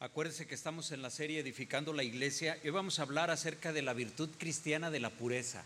Acuérdense 0.00 0.46
que 0.46 0.54
estamos 0.54 0.92
en 0.92 1.02
la 1.02 1.10
serie 1.10 1.40
Edificando 1.40 1.92
la 1.92 2.04
Iglesia 2.04 2.56
y 2.62 2.70
vamos 2.70 2.98
a 2.98 3.02
hablar 3.02 3.32
acerca 3.32 3.72
de 3.72 3.82
la 3.82 3.94
virtud 3.94 4.28
cristiana 4.38 4.92
de 4.92 5.00
la 5.00 5.10
pureza. 5.10 5.64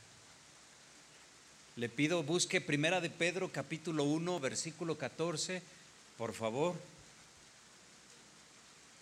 Le 1.76 1.90
pido 1.90 2.22
busque 2.22 2.62
Primera 2.62 3.02
de 3.02 3.10
Pedro 3.10 3.52
capítulo 3.52 4.04
1 4.04 4.40
versículo 4.40 4.96
14, 4.96 5.60
por 6.16 6.32
favor. 6.32 6.74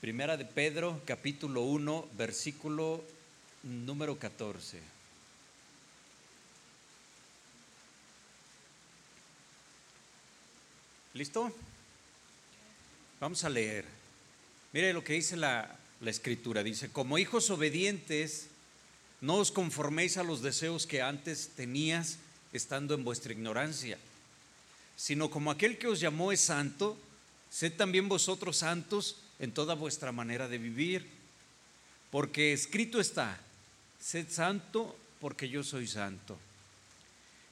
Primera 0.00 0.36
de 0.36 0.46
Pedro 0.46 1.00
capítulo 1.06 1.62
1 1.62 2.08
versículo 2.18 3.04
número 3.62 4.18
14. 4.18 4.80
¿Listo? 11.14 11.52
Vamos 13.20 13.44
a 13.44 13.48
leer. 13.48 13.99
Mire 14.72 14.92
lo 14.92 15.02
que 15.02 15.14
dice 15.14 15.36
la, 15.36 15.76
la, 16.00 16.10
escritura. 16.10 16.62
Dice, 16.62 16.90
como 16.90 17.18
hijos 17.18 17.50
obedientes, 17.50 18.46
no 19.20 19.36
os 19.36 19.50
conforméis 19.50 20.16
a 20.16 20.22
los 20.22 20.42
deseos 20.42 20.86
que 20.86 21.02
antes 21.02 21.50
tenías 21.56 22.18
estando 22.52 22.94
en 22.94 23.04
vuestra 23.04 23.32
ignorancia, 23.32 23.98
sino 24.96 25.30
como 25.30 25.50
aquel 25.50 25.78
que 25.78 25.88
os 25.88 26.00
llamó 26.00 26.30
es 26.30 26.40
santo, 26.40 26.96
sed 27.50 27.72
también 27.74 28.08
vosotros 28.08 28.58
santos 28.58 29.16
en 29.40 29.52
toda 29.52 29.74
vuestra 29.74 30.12
manera 30.12 30.46
de 30.46 30.58
vivir, 30.58 31.06
porque 32.10 32.52
escrito 32.52 33.00
está, 33.00 33.40
sed 34.00 34.26
santo 34.30 34.96
porque 35.20 35.48
yo 35.48 35.62
soy 35.62 35.86
santo. 35.86 36.38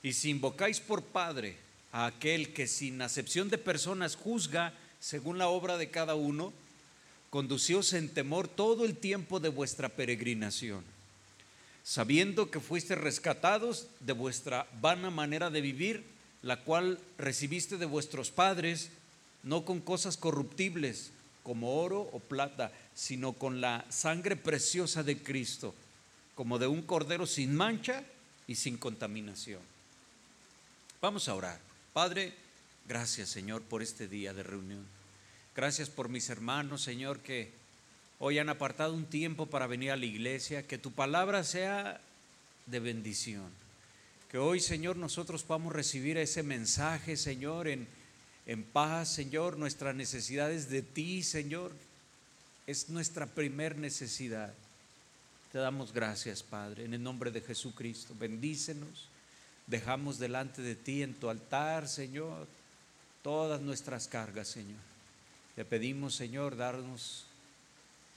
Y 0.02 0.12
si 0.12 0.30
invocáis 0.30 0.80
por 0.80 1.02
Padre 1.02 1.56
a 1.92 2.06
aquel 2.06 2.52
que 2.52 2.66
sin 2.66 3.02
acepción 3.02 3.50
de 3.50 3.58
personas 3.58 4.14
juzga 4.14 4.72
según 5.00 5.38
la 5.38 5.48
obra 5.48 5.77
de 5.77 5.91
cada 5.91 6.14
uno, 6.14 6.52
conducíos 7.30 7.92
en 7.92 8.09
temor 8.09 8.48
todo 8.48 8.84
el 8.84 8.96
tiempo 8.96 9.41
de 9.41 9.48
vuestra 9.48 9.89
peregrinación, 9.89 10.83
sabiendo 11.84 12.50
que 12.50 12.61
fuiste 12.61 12.94
rescatados 12.94 13.86
de 14.00 14.12
vuestra 14.12 14.66
vana 14.80 15.11
manera 15.11 15.50
de 15.50 15.61
vivir, 15.61 16.05
la 16.42 16.62
cual 16.62 16.98
recibiste 17.19 17.77
de 17.77 17.86
vuestros 17.86 18.30
padres, 18.30 18.91
no 19.42 19.64
con 19.64 19.80
cosas 19.80 20.17
corruptibles 20.17 21.11
como 21.42 21.80
oro 21.80 22.00
o 22.12 22.20
plata, 22.20 22.72
sino 22.94 23.33
con 23.33 23.61
la 23.61 23.84
sangre 23.89 24.36
preciosa 24.36 25.02
de 25.02 25.22
Cristo, 25.22 25.74
como 26.34 26.58
de 26.58 26.67
un 26.67 26.83
cordero 26.83 27.27
sin 27.27 27.55
mancha 27.55 28.05
y 28.47 28.55
sin 28.55 28.77
contaminación. 28.77 29.61
Vamos 31.00 31.28
a 31.28 31.34
orar. 31.34 31.61
Padre, 31.92 32.34
gracias 32.86 33.28
Señor 33.28 33.62
por 33.62 33.83
este 33.83 34.08
día 34.08 34.33
de 34.34 34.42
reunión. 34.42 34.97
Gracias 35.59 35.91
por 35.91 36.09
mis 36.09 36.31
hermanos, 36.31 36.83
Señor, 36.83 37.19
que 37.19 37.51
hoy 38.20 38.39
han 38.39 38.48
apartado 38.48 38.95
un 38.95 39.06
tiempo 39.06 39.47
para 39.47 39.67
venir 39.67 39.91
a 39.91 39.97
la 39.97 40.06
iglesia. 40.06 40.64
Que 40.64 40.78
tu 40.78 40.92
palabra 40.92 41.42
sea 41.42 42.01
de 42.67 42.78
bendición. 42.78 43.51
Que 44.31 44.39
hoy, 44.39 44.61
Señor, 44.61 44.97
nosotros 44.97 45.42
podamos 45.42 45.73
recibir 45.73 46.17
ese 46.17 46.45
mensaje, 46.45 47.17
Señor, 47.17 47.67
en, 47.67 47.89
en 48.47 48.62
paz, 48.62 49.12
Señor. 49.12 49.59
Nuestras 49.59 49.97
necesidades 49.97 50.70
de 50.70 50.83
ti, 50.83 51.25
Señor, 51.25 51.73
es 52.69 52.89
nuestra 52.89 53.27
primer 53.27 53.77
necesidad. 53.79 54.55
Te 55.51 55.59
damos 55.59 55.92
gracias, 55.92 56.45
Padre, 56.45 56.84
en 56.84 56.95
el 56.95 57.03
nombre 57.03 57.33
de 57.33 57.41
Jesucristo. 57.41 58.14
Bendícenos. 58.17 59.09
Dejamos 59.67 60.20
delante 60.20 60.62
de 60.62 60.77
ti 60.77 61.03
en 61.03 61.14
tu 61.14 61.29
altar, 61.29 61.89
Señor, 61.89 62.47
todas 63.25 63.61
nuestras 63.61 64.06
cargas, 64.06 64.47
Señor. 64.47 64.97
Te 65.59 65.64
pedimos, 65.64 66.14
Señor, 66.14 66.56
darnos 66.56 67.25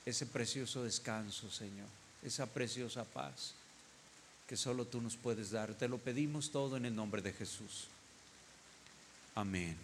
ese 0.05 0.27
precioso 0.27 0.83
descanso, 0.83 1.49
Señor, 1.49 1.87
esa 2.21 2.45
preciosa 2.45 3.03
paz 3.03 3.55
que 4.45 4.55
solo 4.55 4.85
tú 4.85 5.01
nos 5.01 5.15
puedes 5.15 5.49
dar. 5.49 5.73
Te 5.73 5.87
lo 5.87 5.97
pedimos 5.97 6.51
todo 6.51 6.77
en 6.77 6.85
el 6.85 6.95
nombre 6.95 7.23
de 7.23 7.33
Jesús. 7.33 7.87
Amén. 9.33 9.75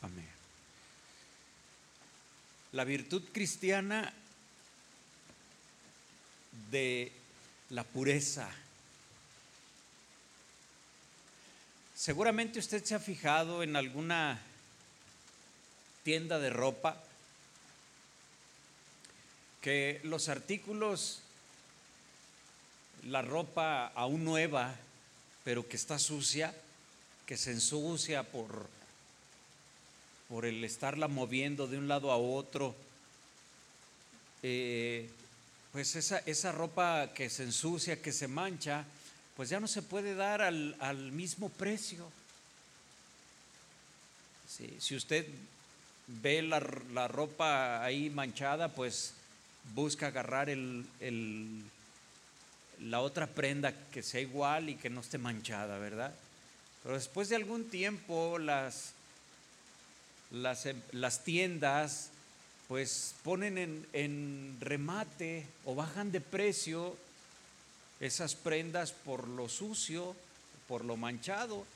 Amén. 0.00 0.30
La 2.72 2.84
virtud 2.84 3.22
cristiana 3.30 4.10
de 6.70 7.12
la 7.68 7.84
pureza. 7.84 8.48
Seguramente 11.94 12.58
usted 12.58 12.82
se 12.82 12.94
ha 12.94 12.98
fijado 12.98 13.62
en 13.62 13.76
alguna 13.76 14.46
tienda 16.02 16.38
de 16.38 16.50
ropa 16.50 17.02
que 19.62 20.00
los 20.02 20.28
artículos, 20.28 21.20
la 23.04 23.22
ropa 23.22 23.86
aún 23.94 24.24
nueva, 24.24 24.74
pero 25.44 25.68
que 25.68 25.76
está 25.76 26.00
sucia, 26.00 26.52
que 27.26 27.36
se 27.36 27.52
ensucia 27.52 28.24
por, 28.24 28.66
por 30.28 30.46
el 30.46 30.64
estarla 30.64 31.06
moviendo 31.06 31.68
de 31.68 31.78
un 31.78 31.86
lado 31.86 32.10
a 32.10 32.16
otro, 32.16 32.74
eh, 34.42 35.08
pues 35.70 35.94
esa, 35.94 36.18
esa, 36.26 36.50
ropa 36.50 37.12
que 37.14 37.30
se 37.30 37.44
ensucia, 37.44 38.02
que 38.02 38.12
se 38.12 38.26
mancha, 38.26 38.84
pues 39.36 39.48
ya 39.48 39.60
no 39.60 39.68
se 39.68 39.82
puede 39.82 40.16
dar 40.16 40.42
al, 40.42 40.76
al 40.80 41.12
mismo 41.12 41.48
precio. 41.48 42.10
Si 44.78 44.94
usted 44.94 45.26
ve 46.06 46.42
la, 46.42 46.60
la, 46.92 47.08
ropa 47.08 47.84
ahí 47.84 48.10
manchada, 48.10 48.68
pues 48.68 49.14
busca 49.74 50.08
agarrar 50.08 50.50
el, 50.50 50.84
el, 51.00 51.62
la 52.80 53.00
otra 53.00 53.26
prenda 53.26 53.72
que 53.90 54.02
sea 54.02 54.20
igual 54.20 54.68
y 54.68 54.74
que 54.76 54.90
no 54.90 55.00
esté 55.00 55.18
manchada, 55.18 55.78
¿verdad? 55.78 56.14
Pero 56.82 56.94
después 56.94 57.28
de 57.28 57.36
algún 57.36 57.68
tiempo 57.68 58.38
las, 58.38 58.92
las, 60.30 60.68
las 60.90 61.24
tiendas 61.24 62.10
pues 62.68 63.14
ponen 63.22 63.58
en, 63.58 63.86
en 63.92 64.56
remate 64.60 65.46
o 65.64 65.74
bajan 65.74 66.10
de 66.10 66.20
precio 66.20 66.96
esas 68.00 68.34
prendas 68.34 68.92
por 68.92 69.28
lo 69.28 69.48
sucio, 69.48 70.16
por 70.66 70.84
lo 70.84 70.96
manchado 70.96 71.66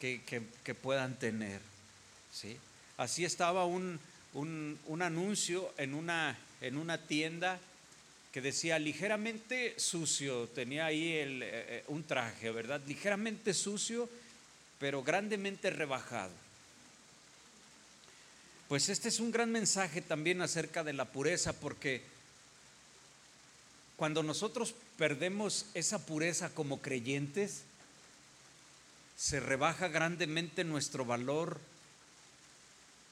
que, 0.00 0.22
que, 0.22 0.42
que 0.64 0.74
puedan 0.74 1.18
tener. 1.18 1.60
¿sí? 2.32 2.56
Así 2.96 3.24
estaba 3.24 3.66
un, 3.66 4.00
un, 4.34 4.78
un 4.86 5.02
anuncio 5.02 5.72
en 5.76 5.94
una, 5.94 6.36
en 6.60 6.76
una, 6.76 6.98
tienda 6.98 7.58
que 8.32 8.40
decía 8.40 8.78
ligeramente 8.78 9.78
sucio, 9.78 10.48
tenía 10.48 10.86
ahí 10.86 11.12
el, 11.12 11.42
eh, 11.42 11.84
un 11.88 12.04
traje, 12.04 12.50
¿verdad? 12.50 12.80
Ligeramente 12.86 13.54
sucio, 13.54 14.08
pero 14.78 15.02
grandemente 15.02 15.70
rebajado. 15.70 16.32
Pues 18.68 18.88
este 18.88 19.08
es 19.08 19.20
un 19.20 19.30
gran 19.30 19.52
mensaje 19.52 20.00
también 20.02 20.42
acerca 20.42 20.82
de 20.82 20.92
la 20.92 21.04
pureza, 21.04 21.52
porque 21.52 22.02
cuando 23.96 24.22
nosotros 24.22 24.74
perdemos 24.98 25.66
esa 25.74 26.04
pureza 26.04 26.50
como 26.50 26.80
creyentes, 26.80 27.62
se 29.16 29.40
rebaja 29.40 29.88
grandemente 29.88 30.64
nuestro 30.64 31.04
valor 31.04 31.60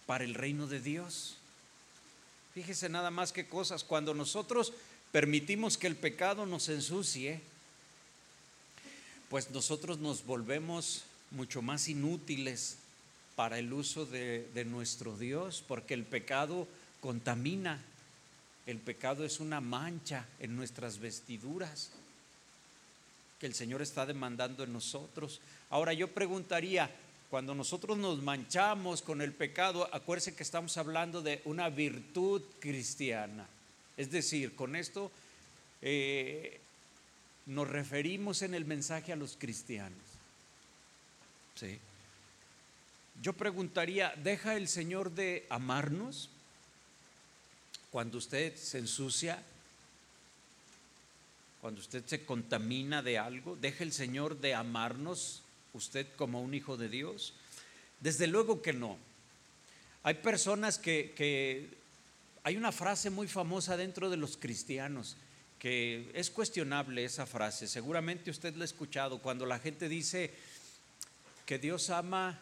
para 0.06 0.24
el 0.24 0.34
reino 0.34 0.66
de 0.66 0.80
Dios. 0.80 1.36
Fíjese 2.54 2.88
nada 2.88 3.10
más 3.10 3.32
que 3.32 3.48
cosas, 3.48 3.84
cuando 3.84 4.14
nosotros 4.14 4.72
permitimos 5.10 5.76
que 5.76 5.86
el 5.86 5.96
pecado 5.96 6.46
nos 6.46 6.68
ensucie, 6.68 7.40
pues 9.28 9.50
nosotros 9.50 9.98
nos 9.98 10.24
volvemos 10.24 11.04
mucho 11.30 11.62
más 11.62 11.88
inútiles 11.88 12.76
para 13.34 13.58
el 13.58 13.72
uso 13.72 14.06
de, 14.06 14.48
de 14.54 14.64
nuestro 14.64 15.16
Dios, 15.16 15.64
porque 15.66 15.94
el 15.94 16.04
pecado 16.04 16.68
contamina, 17.00 17.80
el 18.66 18.78
pecado 18.78 19.24
es 19.24 19.40
una 19.40 19.60
mancha 19.60 20.26
en 20.38 20.54
nuestras 20.54 20.98
vestiduras 20.98 21.90
que 23.40 23.46
el 23.46 23.54
Señor 23.54 23.82
está 23.82 24.06
demandando 24.06 24.62
en 24.62 24.72
nosotros. 24.72 25.40
Ahora 25.70 25.92
yo 25.92 26.08
preguntaría, 26.08 26.90
cuando 27.34 27.52
nosotros 27.52 27.98
nos 27.98 28.22
manchamos 28.22 29.02
con 29.02 29.20
el 29.20 29.32
pecado, 29.32 29.92
acuérdense 29.92 30.36
que 30.36 30.44
estamos 30.44 30.76
hablando 30.76 31.20
de 31.20 31.42
una 31.46 31.68
virtud 31.68 32.40
cristiana. 32.60 33.44
Es 33.96 34.08
decir, 34.12 34.54
con 34.54 34.76
esto 34.76 35.10
eh, 35.82 36.60
nos 37.46 37.66
referimos 37.66 38.42
en 38.42 38.54
el 38.54 38.64
mensaje 38.64 39.12
a 39.12 39.16
los 39.16 39.36
cristianos. 39.36 39.98
¿Sí? 41.56 41.76
Yo 43.20 43.32
preguntaría, 43.32 44.14
¿deja 44.22 44.54
el 44.54 44.68
Señor 44.68 45.10
de 45.10 45.44
amarnos 45.50 46.30
cuando 47.90 48.18
usted 48.18 48.54
se 48.54 48.78
ensucia? 48.78 49.42
Cuando 51.60 51.80
usted 51.80 52.06
se 52.06 52.24
contamina 52.24 53.02
de 53.02 53.18
algo, 53.18 53.56
¿deja 53.56 53.82
el 53.82 53.92
Señor 53.92 54.38
de 54.38 54.54
amarnos 54.54 55.42
usted 55.74 56.06
como 56.16 56.40
un 56.40 56.54
hijo 56.54 56.76
de 56.76 56.88
Dios? 56.88 57.34
Desde 58.00 58.26
luego 58.26 58.62
que 58.62 58.72
no. 58.72 58.96
Hay 60.02 60.14
personas 60.14 60.78
que, 60.78 61.68
hay 62.42 62.56
una 62.56 62.72
frase 62.72 63.10
muy 63.10 63.28
famosa 63.28 63.76
dentro 63.76 64.10
de 64.10 64.16
los 64.16 64.36
cristianos 64.36 65.16
que 65.58 66.10
es 66.12 66.30
cuestionable 66.30 67.04
esa 67.06 67.24
frase. 67.24 67.66
Seguramente 67.66 68.30
usted 68.30 68.54
la 68.54 68.62
ha 68.62 68.66
escuchado 68.66 69.20
cuando 69.20 69.46
la 69.46 69.58
gente 69.58 69.88
dice 69.88 70.30
que 71.46 71.58
Dios 71.58 71.88
ama 71.88 72.38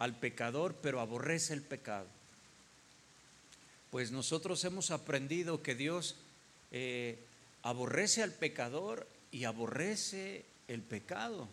al 0.00 0.16
pecador, 0.16 0.74
pero 0.82 0.98
aborrece 0.98 1.54
el 1.54 1.62
pecado. 1.62 2.08
Pues 3.92 4.10
nosotros 4.10 4.64
hemos 4.64 4.90
aprendido 4.90 5.62
que 5.62 5.76
Dios 5.76 6.16
eh, 6.72 7.18
aborrece 7.62 8.24
al 8.24 8.32
pecador 8.32 9.06
y 9.30 9.44
aborrece 9.44 10.44
el 10.66 10.82
pecado. 10.82 11.48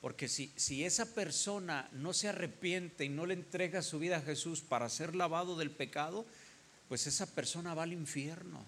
Porque 0.00 0.28
si, 0.28 0.52
si 0.56 0.84
esa 0.84 1.14
persona 1.14 1.88
no 1.92 2.12
se 2.12 2.28
arrepiente 2.28 3.04
y 3.04 3.08
no 3.08 3.26
le 3.26 3.34
entrega 3.34 3.82
su 3.82 3.98
vida 3.98 4.18
a 4.18 4.22
Jesús 4.22 4.60
para 4.60 4.88
ser 4.88 5.16
lavado 5.16 5.56
del 5.56 5.70
pecado, 5.70 6.24
pues 6.88 7.06
esa 7.06 7.26
persona 7.26 7.74
va 7.74 7.82
al 7.84 7.92
infierno. 7.92 8.64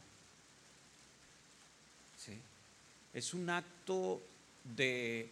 Es 3.14 3.34
un 3.34 3.50
acto 3.50 4.22
de 4.76 5.30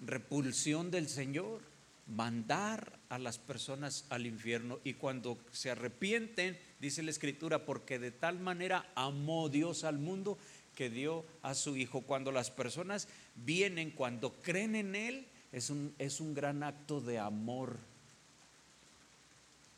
repulsión 0.00 0.90
del 0.90 1.08
Señor, 1.08 1.60
mandar 2.06 2.92
a 3.08 3.18
las 3.18 3.38
personas 3.38 4.04
al 4.10 4.26
infierno. 4.26 4.78
Y 4.84 4.94
cuando 4.94 5.38
se 5.50 5.70
arrepienten, 5.70 6.58
dice 6.78 7.02
la 7.02 7.10
Escritura, 7.10 7.64
porque 7.64 7.98
de 7.98 8.10
tal 8.10 8.38
manera 8.38 8.92
amó 8.94 9.48
Dios 9.48 9.84
al 9.84 9.98
mundo 9.98 10.38
que 10.76 10.90
dio 10.90 11.24
a 11.42 11.54
su 11.54 11.76
Hijo. 11.76 12.02
Cuando 12.02 12.30
las 12.30 12.52
personas 12.52 13.08
vienen, 13.34 13.90
cuando 13.90 14.32
creen 14.34 14.76
en 14.76 14.94
Él, 14.94 15.26
es 15.50 15.70
un, 15.70 15.92
es 15.98 16.20
un 16.20 16.34
gran 16.34 16.62
acto 16.62 17.00
de 17.00 17.18
amor. 17.18 17.78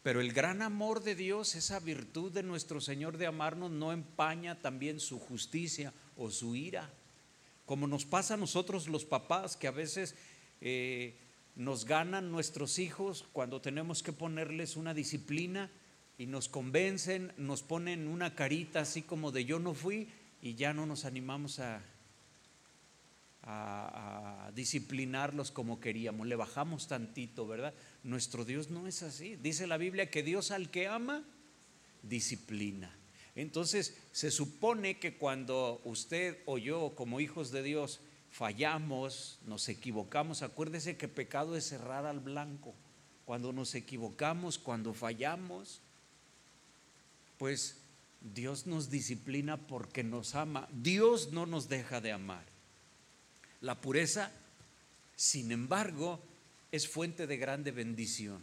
Pero 0.03 0.21
el 0.21 0.33
gran 0.33 0.61
amor 0.61 1.03
de 1.03 1.15
Dios, 1.15 1.55
esa 1.55 1.81
virtud 1.81 2.33
de 2.33 2.43
nuestro 2.43 2.81
Señor 2.81 3.17
de 3.17 3.27
amarnos, 3.27 3.71
no 3.71 3.93
empaña 3.93 4.61
también 4.61 5.00
su 5.00 5.19
justicia 5.19 5.95
o 6.17 6.31
su 6.31 6.55
ira. 6.56 6.91
Como 7.65 7.87
nos 7.87 8.05
pasa 8.05 8.35
a 8.35 8.39
nosotros 8.39 8.89
los 8.89 9.05
papás, 9.05 9.56
que 9.56 9.69
a 9.69 9.73
veces 9.73 10.15
eh, 10.61 11.15
nos 11.55 11.85
ganan 11.85 12.33
nuestros 12.33 12.79
hijos 12.79 13.25
cuando 13.33 13.61
tenemos 13.61 14.03
que 14.03 14.12
ponerles 14.12 14.77
una 14.77 14.94
disciplina 14.94 15.71
y 16.17 16.27
nos 16.27 16.49
convencen, 16.49 17.33
nos 17.37 17.62
ponen 17.62 18.09
una 18.09 18.35
carita 18.35 18.81
así 18.81 19.03
como 19.03 19.31
de 19.31 19.44
yo 19.44 19.61
no 19.61 19.75
fui 19.75 20.09
y 20.40 20.55
ya 20.55 20.73
no 20.73 20.87
nos 20.87 21.05
animamos 21.05 21.61
a, 21.61 21.82
disciplinarlos 24.55 25.50
como 25.50 25.81
queríamos, 25.81 26.26
le 26.26 26.37
bajamos 26.37 26.87
tantito, 26.87 27.46
¿verdad? 27.46 27.73
Nuestro 28.02 28.44
Dios 28.44 28.69
no 28.69 28.87
es 28.87 29.02
así. 29.02 29.37
Dice 29.37 29.67
la 29.67 29.79
Biblia 29.79 30.11
que 30.11 30.23
Dios 30.23 30.50
al 30.50 30.70
que 30.70 30.87
ama, 30.87 31.25
disciplina. 32.02 32.94
Entonces, 33.35 33.96
se 34.12 34.31
supone 34.31 34.99
que 34.99 35.17
cuando 35.17 35.81
usted 35.85 36.38
o 36.44 36.58
yo, 36.58 36.93
como 36.94 37.20
hijos 37.20 37.50
de 37.50 37.62
Dios, 37.62 38.00
fallamos, 38.31 39.38
nos 39.46 39.69
equivocamos, 39.70 40.43
acuérdese 40.43 40.99
que 40.99 41.08
pecado 41.08 41.56
es 41.56 41.69
cerrar 41.69 42.05
al 42.05 42.20
blanco. 42.20 42.75
Cuando 43.25 43.52
nos 43.55 43.75
equivocamos, 43.75 44.58
cuando 44.58 44.93
fallamos, 44.93 45.81
pues 47.38 47.79
Dios 48.20 48.67
nos 48.67 48.91
disciplina 48.91 49.56
porque 49.56 50.03
nos 50.03 50.35
ama. 50.35 50.69
Dios 50.73 51.32
no 51.32 51.47
nos 51.47 51.69
deja 51.69 52.00
de 52.00 52.12
amar. 52.12 52.44
La 53.61 53.81
pureza, 53.81 54.32
sin 55.17 55.53
embargo, 55.53 56.20
es 56.73 56.88
fuente 56.88 57.26
de 57.26 57.37
grande 57.37 57.70
bendición. 57.70 58.41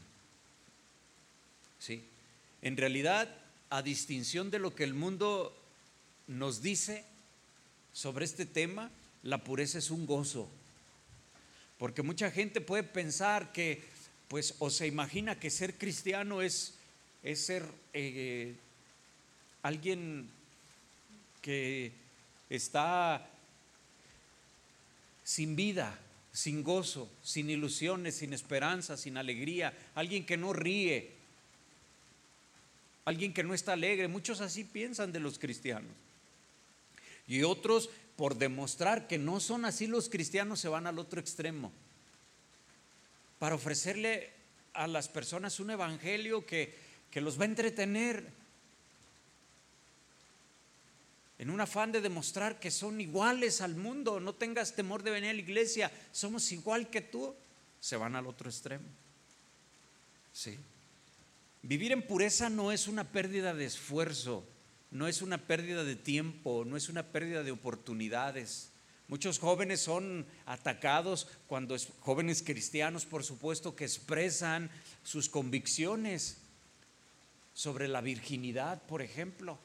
¿Sí? 1.80 2.04
En 2.62 2.78
realidad, 2.78 3.30
a 3.70 3.82
distinción 3.82 4.50
de 4.50 4.60
lo 4.60 4.76
que 4.76 4.84
el 4.84 4.94
mundo 4.94 5.56
nos 6.28 6.62
dice 6.62 7.06
sobre 7.94 8.26
este 8.26 8.46
tema, 8.46 8.92
la 9.24 9.44
pureza 9.44 9.78
es 9.78 9.92
un 9.92 10.06
gozo. 10.06 10.50
Porque 11.78 12.02
mucha 12.02 12.32
gente 12.32 12.62
puede 12.62 12.84
pensar 12.84 13.52
que, 13.52 13.84
pues, 14.28 14.56
o 14.60 14.70
se 14.70 14.88
imagina 14.88 15.40
que 15.40 15.50
ser 15.50 15.78
cristiano 15.78 16.42
es, 16.42 16.76
es 17.22 17.46
ser 17.46 17.66
eh, 17.94 18.56
alguien 19.66 20.30
que 21.42 21.92
está 22.52 23.28
sin 25.24 25.56
vida, 25.56 25.98
sin 26.32 26.64
gozo, 26.64 27.10
sin 27.24 27.50
ilusiones, 27.50 28.18
sin 28.18 28.34
esperanza, 28.34 28.96
sin 28.96 29.18
alegría, 29.18 29.74
alguien 29.96 30.24
que 30.24 30.38
no 30.38 30.54
ríe, 30.54 31.14
alguien 33.06 33.34
que 33.34 33.44
no 33.44 33.56
está 33.56 33.74
alegre. 33.74 34.08
Muchos 34.08 34.40
así 34.40 34.66
piensan 34.66 35.12
de 35.12 35.20
los 35.20 35.40
cristianos. 35.40 35.92
Y 37.28 37.42
otros, 37.42 37.90
por 38.18 38.38
demostrar 38.38 39.08
que 39.08 39.18
no 39.18 39.40
son 39.40 39.66
así 39.66 39.88
los 39.88 40.10
cristianos, 40.10 40.60
se 40.60 40.68
van 40.68 40.86
al 40.86 41.00
otro 41.00 41.20
extremo. 41.20 41.72
Para 43.40 43.56
ofrecerle 43.56 44.30
a 44.74 44.86
las 44.86 45.08
personas 45.08 45.60
un 45.60 45.72
evangelio 45.72 46.46
que, 46.46 46.72
que 47.10 47.20
los 47.20 47.40
va 47.40 47.46
a 47.46 47.48
entretener, 47.48 48.45
en 51.38 51.50
un 51.50 51.60
afán 51.60 51.92
de 51.92 52.02
demostrar 52.02 52.60
que 52.60 52.72
son 52.72 53.02
iguales 53.02 53.60
al 53.62 53.76
mundo, 53.76 54.20
no 54.20 54.34
tengas 54.34 54.74
temor 54.74 55.04
de 55.04 55.12
venir 55.12 55.32
a 55.32 55.34
la 55.34 55.40
iglesia, 55.40 55.92
somos 56.12 56.52
igual 56.52 56.90
que 56.90 57.02
tú, 57.02 57.36
se 57.80 57.98
van 57.98 58.16
al 58.16 58.28
otro 58.28 58.50
extremo. 58.50 58.86
Sí. 60.32 60.58
Vivir 61.62 61.92
en 61.92 62.08
pureza 62.08 62.50
no 62.50 62.72
es 62.72 62.88
una 62.88 63.04
pérdida 63.12 63.54
de 63.54 63.66
esfuerzo, 63.66 64.46
no 64.92 65.08
es 65.08 65.22
una 65.22 65.38
pérdida 65.38 65.84
de 65.84 65.96
tiempo, 65.96 66.64
no 66.66 66.78
es 66.78 66.88
una 66.88 67.04
pérdida 67.04 67.44
de 67.44 67.52
oportunidades. 67.52 68.70
Muchos 69.08 69.40
jóvenes 69.40 69.82
son 69.82 70.26
atacados 70.46 71.28
cuando 71.48 71.76
es, 71.76 71.90
jóvenes 72.00 72.44
cristianos, 72.44 73.06
por 73.06 73.24
supuesto, 73.24 73.76
que 73.76 73.84
expresan 73.84 74.72
sus 75.04 75.28
convicciones 75.28 76.38
sobre 77.54 77.88
la 77.88 78.02
virginidad, 78.02 78.82
por 78.84 79.02
ejemplo 79.02 79.60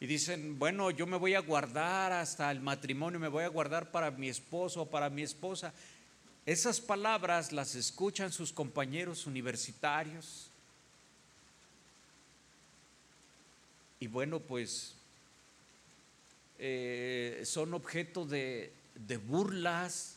y 0.00 0.06
dicen, 0.06 0.58
bueno, 0.58 0.90
yo 0.90 1.06
me 1.06 1.16
voy 1.16 1.34
a 1.34 1.40
guardar 1.40 2.12
hasta 2.12 2.50
el 2.52 2.60
matrimonio, 2.60 3.18
me 3.18 3.28
voy 3.28 3.42
a 3.42 3.48
guardar 3.48 3.90
para 3.90 4.12
mi 4.12 4.28
esposo 4.28 4.82
o 4.82 4.90
para 4.90 5.10
mi 5.10 5.22
esposa. 5.22 5.74
Esas 6.46 6.80
palabras 6.80 7.52
las 7.52 7.74
escuchan 7.74 8.30
sus 8.30 8.52
compañeros 8.52 9.26
universitarios. 9.26 10.50
Y 13.98 14.06
bueno, 14.06 14.38
pues 14.38 14.94
eh, 16.60 17.42
son 17.44 17.74
objeto 17.74 18.24
de, 18.24 18.72
de 18.94 19.16
burlas, 19.16 20.16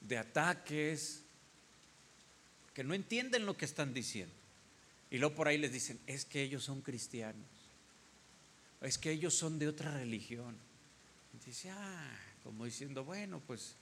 de 0.00 0.16
ataques, 0.16 1.20
que 2.72 2.84
no 2.84 2.94
entienden 2.94 3.44
lo 3.44 3.54
que 3.54 3.66
están 3.66 3.92
diciendo. 3.92 4.34
Y 5.10 5.18
luego 5.18 5.34
por 5.34 5.46
ahí 5.46 5.58
les 5.58 5.72
dicen, 5.72 6.00
es 6.06 6.24
que 6.24 6.42
ellos 6.42 6.64
son 6.64 6.80
cristianos 6.80 7.63
es 8.84 8.98
que 8.98 9.10
ellos 9.10 9.34
son 9.34 9.58
de 9.58 9.68
otra 9.68 9.90
religión. 9.92 10.56
dice, 11.44 11.70
ah, 11.70 12.16
como 12.42 12.64
diciendo, 12.64 13.04
bueno, 13.04 13.40
pues 13.46 13.76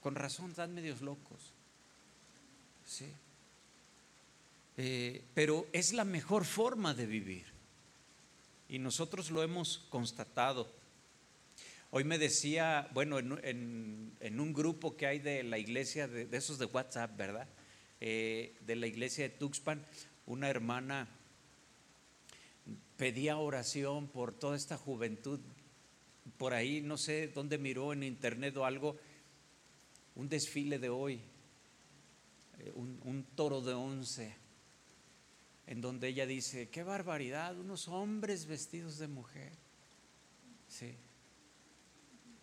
con 0.00 0.14
razón 0.14 0.50
están 0.50 0.74
medios 0.74 1.00
locos. 1.00 1.52
Sí. 2.84 3.12
Eh, 4.76 5.22
pero 5.34 5.66
es 5.72 5.92
la 5.92 6.04
mejor 6.04 6.44
forma 6.44 6.94
de 6.94 7.06
vivir. 7.06 7.46
Y 8.68 8.78
nosotros 8.78 9.30
lo 9.30 9.42
hemos 9.42 9.78
constatado. 9.90 10.72
Hoy 11.90 12.04
me 12.04 12.16
decía, 12.16 12.88
bueno, 12.94 13.18
en, 13.18 14.40
un 14.40 14.52
grupo 14.54 14.96
que 14.96 15.06
hay 15.06 15.18
de 15.18 15.42
la 15.42 15.58
iglesia, 15.58 16.08
de, 16.08 16.26
esos 16.36 16.58
de 16.58 16.64
WhatsApp, 16.64 17.14
¿verdad? 17.18 17.46
Eh, 18.00 18.56
de 18.62 18.76
la 18.76 18.86
iglesia 18.86 19.28
de 19.28 19.34
Tuxpan, 19.36 19.84
una 20.24 20.48
hermana 20.48 21.06
pedía 23.02 23.36
oración 23.36 24.06
por 24.06 24.32
toda 24.32 24.56
esta 24.56 24.78
juventud. 24.78 25.40
Por 26.38 26.54
ahí, 26.54 26.80
no 26.80 26.96
sé 26.96 27.26
dónde 27.26 27.58
miró 27.58 27.92
en 27.92 28.04
internet 28.04 28.56
o 28.56 28.64
algo, 28.64 28.96
un 30.14 30.28
desfile 30.28 30.78
de 30.78 30.88
hoy, 30.88 31.20
eh, 32.60 32.72
un, 32.76 33.26
toro 33.34 33.60
de 33.60 33.74
once, 33.74 34.36
en 35.66 35.80
donde 35.80 36.06
ella 36.06 36.26
dice, 36.26 36.68
qué 36.68 36.84
barbaridad, 36.84 37.58
unos 37.58 37.88
hombres 37.88 38.46
vestidos 38.46 38.98
de 38.98 39.08
mujer. 39.08 39.50
Sí. 40.68 40.94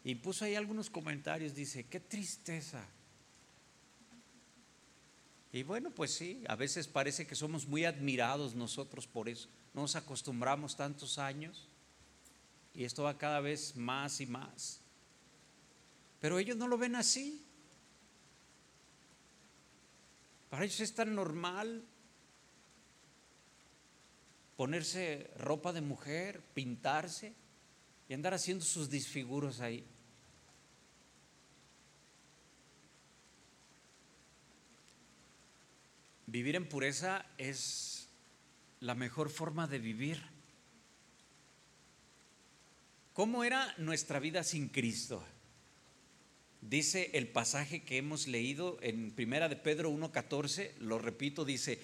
Y 0.04 0.16
puso 0.16 0.44
ahí 0.44 0.56
algunos 0.56 0.90
comentarios, 0.90 1.56
dice, 1.56 1.86
qué 1.86 2.02
tristeza. 2.02 2.86
Y 5.54 5.64
bueno, 5.64 5.92
pues 5.92 6.16
sí, 6.16 6.44
a 6.50 6.58
veces 6.58 6.90
parece 6.90 7.26
que 7.26 7.36
somos 7.36 7.66
muy 7.66 7.86
admirados 7.86 8.56
nosotros 8.56 9.08
por 9.08 9.30
eso 9.30 9.48
nos 9.74 9.96
acostumbramos 9.96 10.76
tantos 10.76 11.18
años 11.18 11.68
y 12.74 12.84
esto 12.84 13.04
va 13.04 13.18
cada 13.18 13.40
vez 13.40 13.76
más 13.76 14.22
y 14.22 14.26
más. 14.26 14.82
Pero 16.20 16.40
ellos 16.40 16.58
no 16.58 16.68
lo 16.68 16.78
ven 16.78 16.96
así. 16.96 17.46
Para 20.50 20.66
ellos 20.66 20.80
es 20.80 20.94
tan 20.94 21.16
normal 21.16 21.84
ponerse 24.58 25.32
ropa 25.38 25.72
de 25.72 25.82
mujer, 25.82 26.42
pintarse 26.54 27.34
y 28.10 28.14
andar 28.14 28.34
haciendo 28.34 28.66
sus 28.66 28.90
disfiguros 28.90 29.62
ahí. 29.62 29.86
Vivir 36.26 36.56
en 36.56 36.68
pureza 36.68 37.26
es 37.38 37.99
la 38.80 38.96
mejor 38.96 39.30
forma 39.30 39.68
de 39.68 39.80
vivir. 39.80 40.22
¿Cómo 43.14 43.44
era 43.44 43.74
nuestra 43.78 44.20
vida 44.20 44.44
sin 44.44 44.70
Cristo? 44.70 45.24
Dice 46.62 47.12
el 47.14 47.28
pasaje 47.28 47.84
que 47.84 47.98
hemos 47.98 48.28
leído 48.28 48.78
en 48.82 49.12
Primera 49.12 49.50
de 49.50 49.56
Pedro 49.56 49.90
1:14, 49.90 50.76
lo 50.80 51.00
repito, 51.00 51.46
dice, 51.46 51.82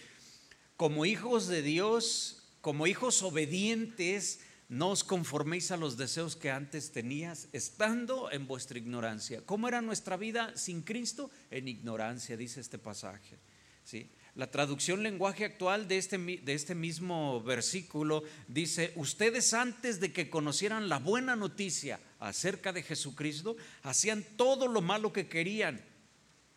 como 0.78 1.06
hijos 1.06 1.48
de 1.48 1.62
Dios, 1.62 2.44
como 2.62 2.88
hijos 2.88 3.24
obedientes, 3.24 4.42
no 4.68 4.90
os 4.90 5.04
conforméis 5.04 5.72
a 5.72 5.78
los 5.78 5.96
deseos 5.96 6.36
que 6.36 6.50
antes 6.50 6.92
tenías, 6.92 7.48
estando 7.54 8.32
en 8.32 8.48
vuestra 8.48 8.80
ignorancia. 8.80 9.46
¿Cómo 9.46 9.68
era 9.68 9.82
nuestra 9.82 10.18
vida 10.18 10.58
sin 10.58 10.82
Cristo? 10.82 11.30
En 11.52 11.68
ignorancia, 11.68 12.36
dice 12.36 12.62
este 12.62 12.80
pasaje. 12.80 13.38
¿sí? 13.84 14.10
La 14.36 14.52
traducción 14.52 15.02
lenguaje 15.02 15.46
actual 15.46 15.88
de 15.88 15.98
este, 15.98 16.18
de 16.18 16.54
este 16.54 16.76
mismo 16.76 17.42
versículo 17.42 18.24
dice, 18.50 18.92
ustedes 18.98 19.54
antes 19.54 20.02
de 20.02 20.12
que 20.12 20.30
conocieran 20.30 20.90
la 20.90 21.00
buena 21.00 21.38
noticia 21.38 22.02
acerca 22.20 22.74
de 22.74 22.84
Jesucristo, 22.84 23.56
hacían 23.84 24.26
todo 24.36 24.68
lo 24.68 24.82
malo 24.82 25.14
que 25.14 25.28
querían. 25.28 25.82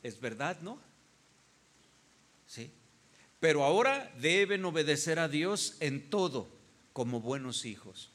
Es 0.03 0.21
verdad, 0.21 0.61
¿no? 0.61 0.81
Sí. 2.49 2.73
Pero 3.39 3.63
ahora 3.63 4.13
deben 4.21 4.65
obedecer 4.65 5.21
a 5.21 5.29
Dios 5.29 5.77
en 5.79 6.11
todo 6.11 6.49
como 6.93 7.21
buenos 7.21 7.65
hijos. 7.65 8.11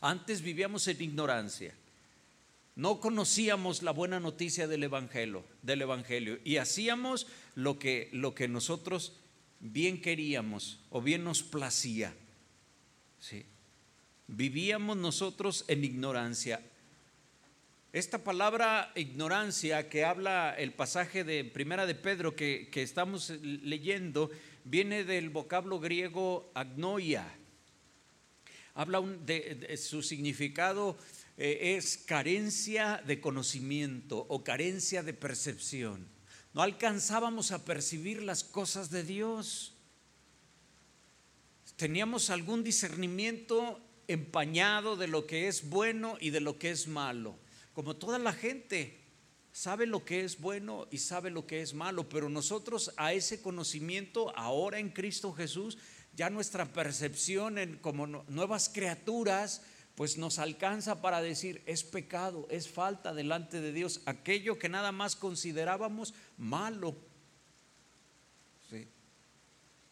Antes 0.00 0.40
vivíamos 0.40 0.88
en 0.88 1.02
ignorancia. 1.02 1.74
No 2.76 3.00
conocíamos 3.00 3.82
la 3.82 3.92
buena 3.92 4.18
noticia 4.18 4.66
del 4.66 4.82
evangelio, 4.82 5.44
del 5.62 5.82
evangelio 5.82 6.40
y 6.44 6.56
hacíamos 6.56 7.28
lo 7.54 7.78
que 7.78 8.08
lo 8.12 8.34
que 8.34 8.48
nosotros 8.48 9.12
bien 9.60 10.00
queríamos 10.00 10.80
o 10.90 11.00
bien 11.00 11.22
nos 11.22 11.44
placía. 11.44 12.12
¿Sí? 13.20 13.46
Vivíamos 14.26 14.96
nosotros 14.96 15.64
en 15.68 15.84
ignorancia. 15.84 16.60
Esta 17.92 18.24
palabra 18.24 18.90
ignorancia 18.96 19.88
que 19.88 20.04
habla 20.04 20.52
el 20.58 20.72
pasaje 20.72 21.22
de 21.22 21.44
Primera 21.44 21.86
de 21.86 21.94
Pedro 21.94 22.34
que, 22.34 22.68
que 22.72 22.82
estamos 22.82 23.30
leyendo 23.40 24.32
viene 24.64 25.04
del 25.04 25.30
vocablo 25.30 25.78
griego 25.78 26.50
agnoia. 26.54 27.24
Habla 28.74 29.00
de 29.00 29.76
su 29.76 30.02
significado 30.02 30.98
eh, 31.36 31.76
es 31.76 31.98
carencia 31.98 33.02
de 33.06 33.20
conocimiento 33.20 34.26
o 34.28 34.44
carencia 34.44 35.02
de 35.02 35.14
percepción. 35.14 36.08
No 36.52 36.62
alcanzábamos 36.62 37.50
a 37.50 37.64
percibir 37.64 38.22
las 38.22 38.44
cosas 38.44 38.90
de 38.90 39.02
Dios. 39.02 39.74
Teníamos 41.76 42.30
algún 42.30 42.62
discernimiento 42.62 43.80
empañado 44.06 44.96
de 44.96 45.08
lo 45.08 45.26
que 45.26 45.48
es 45.48 45.68
bueno 45.68 46.16
y 46.20 46.30
de 46.30 46.40
lo 46.40 46.58
que 46.58 46.70
es 46.70 46.86
malo. 46.86 47.36
Como 47.72 47.96
toda 47.96 48.20
la 48.20 48.32
gente 48.32 49.04
sabe 49.50 49.86
lo 49.86 50.04
que 50.04 50.24
es 50.24 50.40
bueno 50.40 50.86
y 50.90 50.98
sabe 50.98 51.30
lo 51.30 51.46
que 51.46 51.62
es 51.62 51.74
malo, 51.74 52.08
pero 52.08 52.28
nosotros 52.28 52.92
a 52.96 53.12
ese 53.12 53.42
conocimiento 53.42 54.36
ahora 54.36 54.78
en 54.78 54.90
Cristo 54.90 55.32
Jesús, 55.32 55.78
ya 56.14 56.30
nuestra 56.30 56.72
percepción 56.72 57.58
en, 57.58 57.78
como 57.78 58.06
nuevas 58.06 58.68
criaturas, 58.68 59.62
pues 59.94 60.18
nos 60.18 60.38
alcanza 60.38 61.00
para 61.00 61.22
decir, 61.22 61.62
es 61.66 61.84
pecado, 61.84 62.48
es 62.50 62.68
falta 62.68 63.14
delante 63.14 63.60
de 63.60 63.72
Dios, 63.72 64.00
aquello 64.06 64.58
que 64.58 64.68
nada 64.68 64.90
más 64.92 65.14
considerábamos 65.14 66.14
malo. 66.36 66.96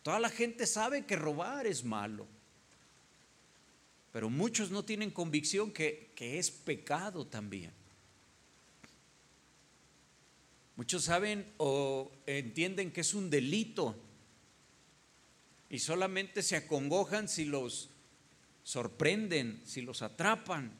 Toda 0.02 0.18
la 0.18 0.30
gente 0.30 0.66
sabe 0.66 1.06
que 1.06 1.14
robar 1.14 1.64
es 1.68 1.84
malo, 1.84 2.26
pero 4.12 4.28
muchos 4.28 4.72
no 4.72 4.84
tienen 4.84 5.12
convicción 5.12 5.70
que, 5.70 6.10
que 6.16 6.40
es 6.40 6.50
pecado 6.50 7.24
también. 7.24 7.70
Muchos 10.74 11.04
saben 11.04 11.52
o 11.58 12.10
entienden 12.26 12.90
que 12.90 13.02
es 13.02 13.14
un 13.14 13.30
delito 13.30 13.94
y 15.70 15.78
solamente 15.78 16.42
se 16.42 16.56
acongojan 16.56 17.28
si 17.28 17.44
los 17.44 17.91
sorprenden, 18.62 19.60
si 19.64 19.82
los 19.82 20.02
atrapan. 20.02 20.72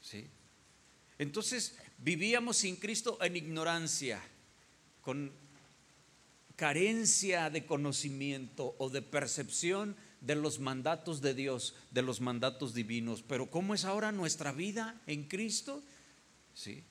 ¿Sí? 0.00 0.26
Entonces 1.18 1.76
vivíamos 1.98 2.58
sin 2.58 2.76
Cristo 2.76 3.18
en 3.22 3.36
ignorancia, 3.36 4.22
con 5.00 5.32
carencia 6.56 7.50
de 7.50 7.66
conocimiento 7.66 8.74
o 8.78 8.90
de 8.90 9.02
percepción 9.02 9.96
de 10.20 10.34
los 10.34 10.58
mandatos 10.58 11.20
de 11.20 11.34
Dios, 11.34 11.74
de 11.90 12.02
los 12.02 12.20
mandatos 12.20 12.74
divinos. 12.74 13.22
Pero 13.22 13.50
¿cómo 13.50 13.74
es 13.74 13.84
ahora 13.84 14.12
nuestra 14.12 14.52
vida 14.52 15.00
en 15.06 15.24
Cristo? 15.24 15.82
¿Sí? 16.54 16.84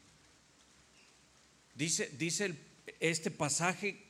Dice, 1.76 2.10
dice 2.18 2.56
este 3.00 3.32
pasaje 3.32 4.04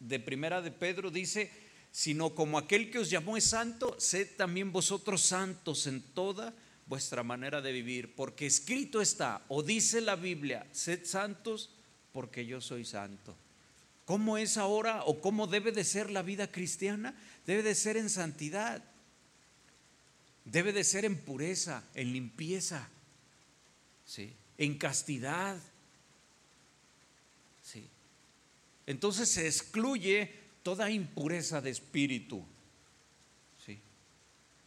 de 0.00 0.18
Primera 0.18 0.60
de 0.60 0.72
Pedro, 0.72 1.10
dice, 1.10 1.50
sino 1.94 2.34
como 2.34 2.58
aquel 2.58 2.90
que 2.90 2.98
os 2.98 3.08
llamó 3.08 3.36
es 3.36 3.44
santo, 3.44 3.94
sed 4.00 4.26
también 4.36 4.72
vosotros 4.72 5.22
santos 5.22 5.86
en 5.86 6.02
toda 6.02 6.52
vuestra 6.86 7.22
manera 7.22 7.62
de 7.62 7.70
vivir, 7.70 8.16
porque 8.16 8.46
escrito 8.46 9.00
está, 9.00 9.44
o 9.46 9.62
dice 9.62 10.00
la 10.00 10.16
Biblia, 10.16 10.66
sed 10.72 11.06
santos 11.06 11.70
porque 12.12 12.46
yo 12.46 12.60
soy 12.60 12.84
santo. 12.84 13.36
¿Cómo 14.06 14.38
es 14.38 14.56
ahora 14.56 15.04
o 15.04 15.20
cómo 15.20 15.46
debe 15.46 15.70
de 15.70 15.84
ser 15.84 16.10
la 16.10 16.22
vida 16.22 16.50
cristiana? 16.50 17.14
Debe 17.46 17.62
de 17.62 17.76
ser 17.76 17.96
en 17.96 18.10
santidad, 18.10 18.82
debe 20.44 20.72
de 20.72 20.82
ser 20.82 21.04
en 21.04 21.16
pureza, 21.16 21.84
en 21.94 22.12
limpieza, 22.12 22.88
¿sí? 24.04 24.32
en 24.58 24.78
castidad. 24.78 25.56
¿sí? 27.62 27.86
Entonces 28.84 29.28
se 29.28 29.46
excluye 29.46 30.43
toda 30.64 30.90
impureza 30.90 31.60
de 31.60 31.70
espíritu. 31.70 32.44
¿sí? 33.64 33.78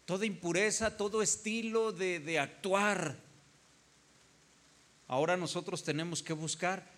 Toda 0.06 0.26
impureza, 0.26 0.96
todo 0.96 1.22
estilo 1.22 1.92
de, 1.92 2.22
de 2.22 2.40
actuar. 2.40 3.18
Ahora 5.10 5.36
nosotros 5.36 5.84
tenemos 5.84 6.24
que 6.24 6.34
buscar 6.34 6.90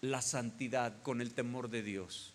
la 0.00 0.22
santidad 0.22 1.02
con 1.02 1.20
el 1.20 1.34
temor 1.34 1.68
de 1.68 1.82
Dios. 1.82 2.32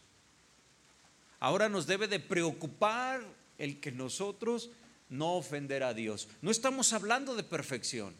Ahora 1.39 1.67
nos 1.67 1.87
debe 1.87 2.07
de 2.07 2.19
preocupar 2.19 3.25
el 3.57 3.79
que 3.79 3.91
nosotros 3.91 4.69
no 5.09 5.33
ofender 5.33 5.81
a 5.81 5.95
Dios. 5.95 6.27
No 6.43 6.51
estamos 6.51 6.93
hablando 6.93 7.35
de 7.35 7.43
perfección, 7.43 8.13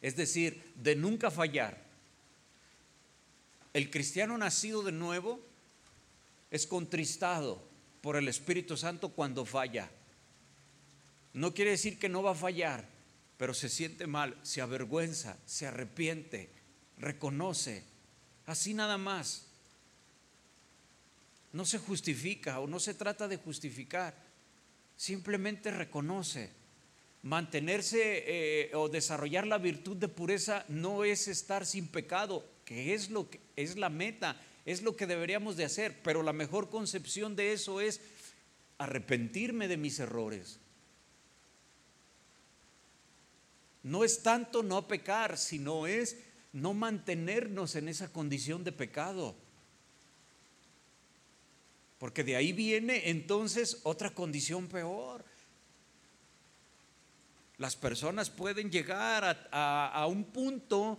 es 0.00 0.14
decir, 0.14 0.72
de 0.76 0.94
nunca 0.94 1.32
fallar. 1.32 1.82
El 3.72 3.90
cristiano 3.90 4.38
nacido 4.38 4.84
de 4.84 4.92
nuevo 4.92 5.51
es 6.52 6.66
contristado 6.66 7.66
por 8.02 8.14
el 8.14 8.28
Espíritu 8.28 8.76
Santo 8.76 9.08
cuando 9.08 9.46
falla. 9.46 9.90
No 11.32 11.54
quiere 11.54 11.70
decir 11.70 11.98
que 11.98 12.10
no 12.10 12.22
va 12.22 12.32
a 12.32 12.34
fallar, 12.34 12.86
pero 13.38 13.54
se 13.54 13.70
siente 13.70 14.06
mal, 14.06 14.38
se 14.42 14.60
avergüenza, 14.60 15.38
se 15.46 15.66
arrepiente, 15.66 16.50
reconoce. 16.98 17.84
Así 18.44 18.74
nada 18.74 18.98
más. 18.98 19.46
No 21.54 21.64
se 21.64 21.78
justifica 21.78 22.60
o 22.60 22.66
no 22.66 22.78
se 22.80 22.92
trata 22.92 23.28
de 23.28 23.38
justificar, 23.38 24.14
simplemente 24.94 25.70
reconoce. 25.70 26.50
Mantenerse 27.22 28.24
eh, 28.26 28.74
o 28.74 28.90
desarrollar 28.90 29.46
la 29.46 29.56
virtud 29.56 29.96
de 29.96 30.08
pureza 30.08 30.66
no 30.68 31.04
es 31.04 31.28
estar 31.28 31.64
sin 31.64 31.88
pecado, 31.88 32.44
que 32.66 32.92
es 32.92 33.08
lo 33.08 33.30
que 33.30 33.40
es 33.56 33.78
la 33.78 33.88
meta, 33.88 34.36
es 34.64 34.82
lo 34.82 34.96
que 34.96 35.06
deberíamos 35.06 35.56
de 35.56 35.64
hacer, 35.64 36.02
pero 36.02 36.22
la 36.22 36.32
mejor 36.32 36.70
concepción 36.70 37.34
de 37.34 37.52
eso 37.52 37.80
es 37.80 38.00
arrepentirme 38.78 39.68
de 39.68 39.76
mis 39.76 39.98
errores. 39.98 40.58
No 43.82 44.04
es 44.04 44.22
tanto 44.22 44.62
no 44.62 44.86
pecar, 44.86 45.36
sino 45.36 45.86
es 45.86 46.16
no 46.52 46.74
mantenernos 46.74 47.74
en 47.74 47.88
esa 47.88 48.12
condición 48.12 48.62
de 48.62 48.70
pecado. 48.70 49.34
Porque 51.98 52.22
de 52.22 52.36
ahí 52.36 52.52
viene 52.52 53.10
entonces 53.10 53.80
otra 53.82 54.10
condición 54.10 54.68
peor. 54.68 55.24
Las 57.58 57.74
personas 57.74 58.30
pueden 58.30 58.70
llegar 58.70 59.48
a, 59.50 59.88
a 59.88 60.06
un 60.06 60.24
punto 60.24 60.98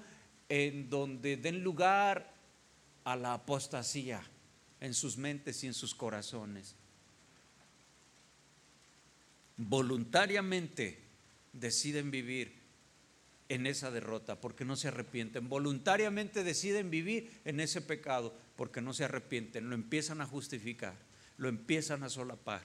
en 0.49 0.89
donde 0.89 1.37
den 1.37 1.63
lugar 1.63 2.32
a 3.03 3.15
la 3.15 3.33
apostasía 3.33 4.21
en 4.79 4.93
sus 4.93 5.17
mentes 5.17 5.63
y 5.63 5.67
en 5.67 5.73
sus 5.73 5.95
corazones. 5.95 6.75
Voluntariamente 9.57 10.99
deciden 11.53 12.11
vivir 12.11 12.53
en 13.49 13.67
esa 13.67 13.91
derrota 13.91 14.39
porque 14.39 14.65
no 14.65 14.75
se 14.75 14.87
arrepienten. 14.87 15.47
Voluntariamente 15.47 16.43
deciden 16.43 16.89
vivir 16.89 17.31
en 17.45 17.59
ese 17.59 17.81
pecado 17.81 18.33
porque 18.55 18.81
no 18.81 18.93
se 18.93 19.05
arrepienten. 19.05 19.69
Lo 19.69 19.75
empiezan 19.75 20.21
a 20.21 20.25
justificar, 20.25 20.95
lo 21.37 21.49
empiezan 21.49 22.03
a 22.03 22.09
solapar. 22.09 22.61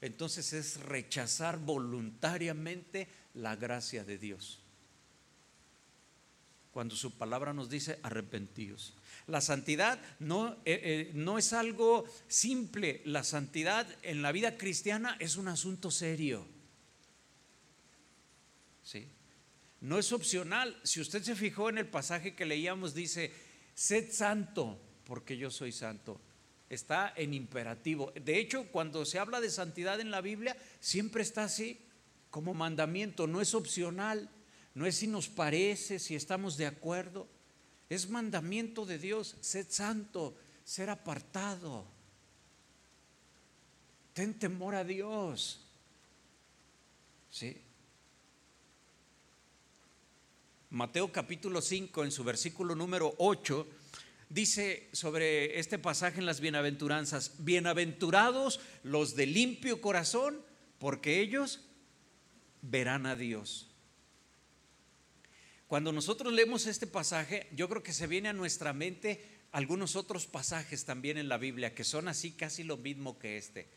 Entonces 0.00 0.52
es 0.52 0.80
rechazar 0.80 1.58
voluntariamente 1.58 3.08
la 3.34 3.56
gracia 3.56 4.04
de 4.04 4.18
Dios. 4.18 4.60
Cuando 6.72 6.94
su 6.94 7.18
palabra 7.18 7.52
nos 7.52 7.68
dice 7.68 7.98
arrepentíos. 8.02 8.94
La 9.26 9.40
santidad 9.40 10.00
no, 10.18 10.52
eh, 10.64 10.80
eh, 10.82 11.10
no 11.14 11.38
es 11.38 11.52
algo 11.52 12.04
simple. 12.28 13.02
La 13.04 13.24
santidad 13.24 13.86
en 14.02 14.22
la 14.22 14.32
vida 14.32 14.56
cristiana 14.56 15.16
es 15.18 15.36
un 15.36 15.48
asunto 15.48 15.90
serio. 15.90 16.46
¿Sí? 18.82 19.08
No 19.80 19.98
es 19.98 20.12
opcional. 20.12 20.78
Si 20.84 21.00
usted 21.00 21.22
se 21.22 21.34
fijó 21.34 21.70
en 21.70 21.78
el 21.78 21.86
pasaje 21.86 22.34
que 22.34 22.46
leíamos, 22.46 22.94
dice, 22.94 23.32
sed 23.74 24.12
santo, 24.12 24.80
porque 25.04 25.36
yo 25.36 25.50
soy 25.50 25.72
santo. 25.72 26.20
Está 26.68 27.12
en 27.16 27.34
imperativo. 27.34 28.12
De 28.14 28.38
hecho, 28.38 28.68
cuando 28.70 29.04
se 29.04 29.18
habla 29.18 29.40
de 29.40 29.50
santidad 29.50 30.00
en 30.00 30.10
la 30.10 30.20
Biblia, 30.20 30.56
siempre 30.78 31.22
está 31.22 31.44
así, 31.44 31.80
como 32.30 32.54
mandamiento. 32.54 33.26
No 33.26 33.40
es 33.40 33.54
opcional, 33.54 34.30
no 34.74 34.86
es 34.86 34.96
si 34.96 35.06
nos 35.06 35.28
parece, 35.28 35.98
si 35.98 36.14
estamos 36.14 36.56
de 36.56 36.66
acuerdo. 36.66 37.28
Es 37.88 38.08
mandamiento 38.08 38.86
de 38.86 38.98
Dios, 38.98 39.36
sed 39.40 39.66
santo, 39.68 40.36
ser 40.64 40.90
apartado. 40.90 41.84
Ten 44.12 44.38
temor 44.38 44.74
a 44.74 44.84
Dios. 44.84 45.60
¿Sí? 47.30 47.60
Mateo 50.70 51.10
capítulo 51.10 51.60
5, 51.60 52.04
en 52.04 52.12
su 52.12 52.22
versículo 52.22 52.76
número 52.76 53.14
8, 53.18 53.66
dice 54.28 54.88
sobre 54.92 55.58
este 55.58 55.80
pasaje 55.80 56.20
en 56.20 56.26
las 56.26 56.40
bienaventuranzas, 56.40 57.32
bienaventurados 57.38 58.60
los 58.84 59.16
de 59.16 59.26
limpio 59.26 59.80
corazón, 59.80 60.40
porque 60.78 61.20
ellos 61.20 61.60
verán 62.62 63.06
a 63.06 63.16
Dios. 63.16 63.69
Cuando 65.70 65.92
nosotros 65.92 66.32
leemos 66.32 66.66
este 66.66 66.88
pasaje, 66.88 67.46
yo 67.54 67.68
creo 67.68 67.80
que 67.80 67.92
se 67.92 68.08
viene 68.08 68.28
a 68.28 68.32
nuestra 68.32 68.72
mente 68.72 69.24
algunos 69.52 69.94
otros 69.94 70.26
pasajes 70.26 70.84
también 70.84 71.16
en 71.16 71.28
la 71.28 71.38
Biblia 71.38 71.76
que 71.76 71.84
son 71.84 72.08
así 72.08 72.32
casi 72.32 72.64
lo 72.64 72.76
mismo 72.76 73.20
que 73.20 73.36
este. 73.36 73.70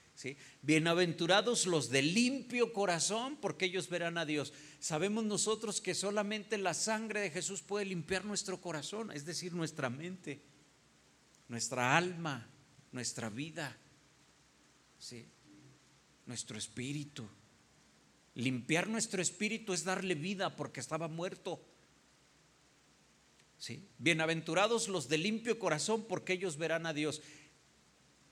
Bienaventurados 0.64 1.68
los 1.68 1.92
de 1.92 2.02
limpio 2.02 2.74
corazón, 2.74 3.38
porque 3.40 3.66
ellos 3.66 3.90
verán 3.90 4.18
a 4.18 4.26
Dios. 4.26 4.54
Sabemos 4.80 5.24
nosotros 5.26 5.82
que 5.82 5.94
solamente 5.94 6.58
la 6.58 6.74
sangre 6.74 7.20
de 7.20 7.30
Jesús 7.30 7.62
puede 7.62 7.86
limpiar 7.86 8.26
nuestro 8.26 8.60
corazón, 8.60 9.12
es 9.12 9.24
decir, 9.24 9.54
nuestra 9.54 9.92
mente, 9.92 10.42
nuestra 11.48 11.96
alma, 11.96 12.50
nuestra 12.92 13.30
vida, 13.30 13.78
¿sí? 14.98 15.28
nuestro 16.26 16.58
espíritu. 16.58 17.30
Limpiar 18.34 18.88
nuestro 18.88 19.22
espíritu 19.22 19.74
es 19.74 19.84
darle 19.84 20.16
vida 20.16 20.56
porque 20.56 20.80
estaba 20.80 21.08
muerto. 21.08 21.64
Bienaventurados 23.98 24.90
los 24.90 25.08
de 25.08 25.18
limpio 25.18 25.58
corazón 25.58 26.06
porque 26.08 26.34
ellos 26.34 26.58
verán 26.58 26.86
a 26.86 26.94
Dios. 26.94 27.22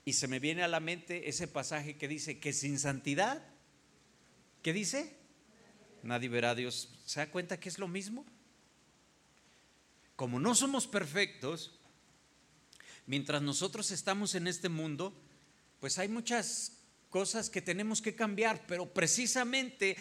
Y 0.04 0.14
se 0.14 0.28
me 0.28 0.40
viene 0.40 0.62
a 0.62 0.68
la 0.68 0.80
mente 0.80 1.28
ese 1.28 1.48
pasaje 1.48 1.96
que 1.96 2.08
dice 2.08 2.38
que 2.38 2.52
sin 2.52 2.78
santidad, 2.78 3.42
¿qué 4.62 4.72
dice? 4.72 5.16
Nadie 6.02 6.28
verá 6.28 6.50
a 6.50 6.54
Dios. 6.54 6.90
¿Se 7.06 7.20
da 7.20 7.30
cuenta 7.30 7.58
que 7.58 7.68
es 7.68 7.78
lo 7.78 7.88
mismo? 7.88 8.26
Como 10.16 10.38
no 10.38 10.54
somos 10.54 10.86
perfectos, 10.86 11.78
mientras 13.06 13.40
nosotros 13.40 13.90
estamos 13.90 14.34
en 14.34 14.46
este 14.46 14.68
mundo, 14.68 15.16
pues 15.80 15.98
hay 15.98 16.08
muchas 16.08 16.78
cosas 17.08 17.48
que 17.48 17.62
tenemos 17.62 18.02
que 18.02 18.14
cambiar, 18.14 18.66
pero 18.66 18.92
precisamente 18.92 19.96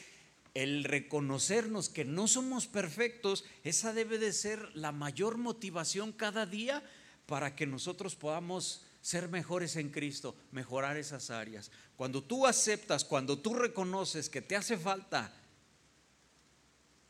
el 0.53 0.83
reconocernos 0.83 1.89
que 1.89 2.05
no 2.05 2.27
somos 2.27 2.67
perfectos, 2.67 3.45
esa 3.63 3.93
debe 3.93 4.17
de 4.17 4.33
ser 4.33 4.75
la 4.75 4.91
mayor 4.91 5.37
motivación 5.37 6.11
cada 6.11 6.45
día 6.45 6.83
para 7.25 7.55
que 7.55 7.65
nosotros 7.65 8.15
podamos 8.15 8.83
ser 9.01 9.29
mejores 9.29 9.75
en 9.77 9.89
Cristo, 9.89 10.35
mejorar 10.51 10.97
esas 10.97 11.29
áreas. 11.29 11.71
Cuando 11.95 12.23
tú 12.23 12.45
aceptas, 12.45 13.05
cuando 13.05 13.39
tú 13.39 13.53
reconoces 13.53 14.29
que 14.29 14.41
te 14.41 14.55
hace 14.55 14.77
falta 14.77 15.33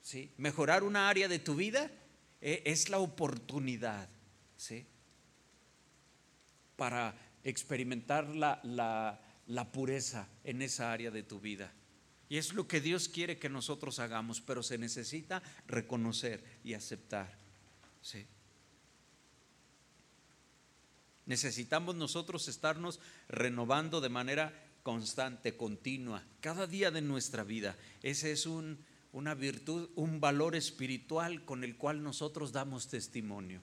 ¿sí? 0.02 0.32
mejorar 0.38 0.84
una 0.84 1.10
área 1.10 1.28
de 1.28 1.40
tu 1.40 1.56
vida, 1.56 1.92
eh, 2.40 2.64
es 2.66 2.90
la 2.90 3.00
oportunidad 3.00 4.08
¿sí? 4.56 4.86
para 6.76 7.16
experimentar 7.44 8.30
la, 8.30 8.60
la, 8.64 9.20
la 9.48 9.72
pureza 9.72 10.28
en 10.44 10.62
esa 10.62 10.92
área 10.92 11.12
de 11.12 11.24
tu 11.24 11.40
vida. 11.40 11.74
Y 12.32 12.38
es 12.38 12.54
lo 12.54 12.66
que 12.66 12.80
Dios 12.80 13.10
quiere 13.10 13.38
que 13.38 13.50
nosotros 13.50 14.00
hagamos, 14.00 14.40
pero 14.40 14.64
se 14.64 14.78
necesita 14.78 15.44
reconocer 15.68 16.42
y 16.64 16.76
aceptar. 16.76 17.38
Necesitamos 21.26 21.96
nosotros 21.96 22.48
estarnos 22.48 23.02
renovando 23.28 24.00
de 24.00 24.08
manera 24.08 24.54
constante, 24.82 25.58
continua, 25.58 26.24
cada 26.40 26.68
día 26.68 26.90
de 26.90 27.02
nuestra 27.02 27.44
vida. 27.44 27.76
Ese 28.02 28.32
es 28.32 28.46
un, 28.46 28.80
una 29.12 29.36
virtud, 29.36 29.90
un 29.96 30.22
valor 30.22 30.56
espiritual 30.56 31.44
con 31.44 31.66
el 31.66 31.76
cual 31.76 32.02
nosotros 32.02 32.54
damos 32.54 32.88
testimonio. 32.88 33.60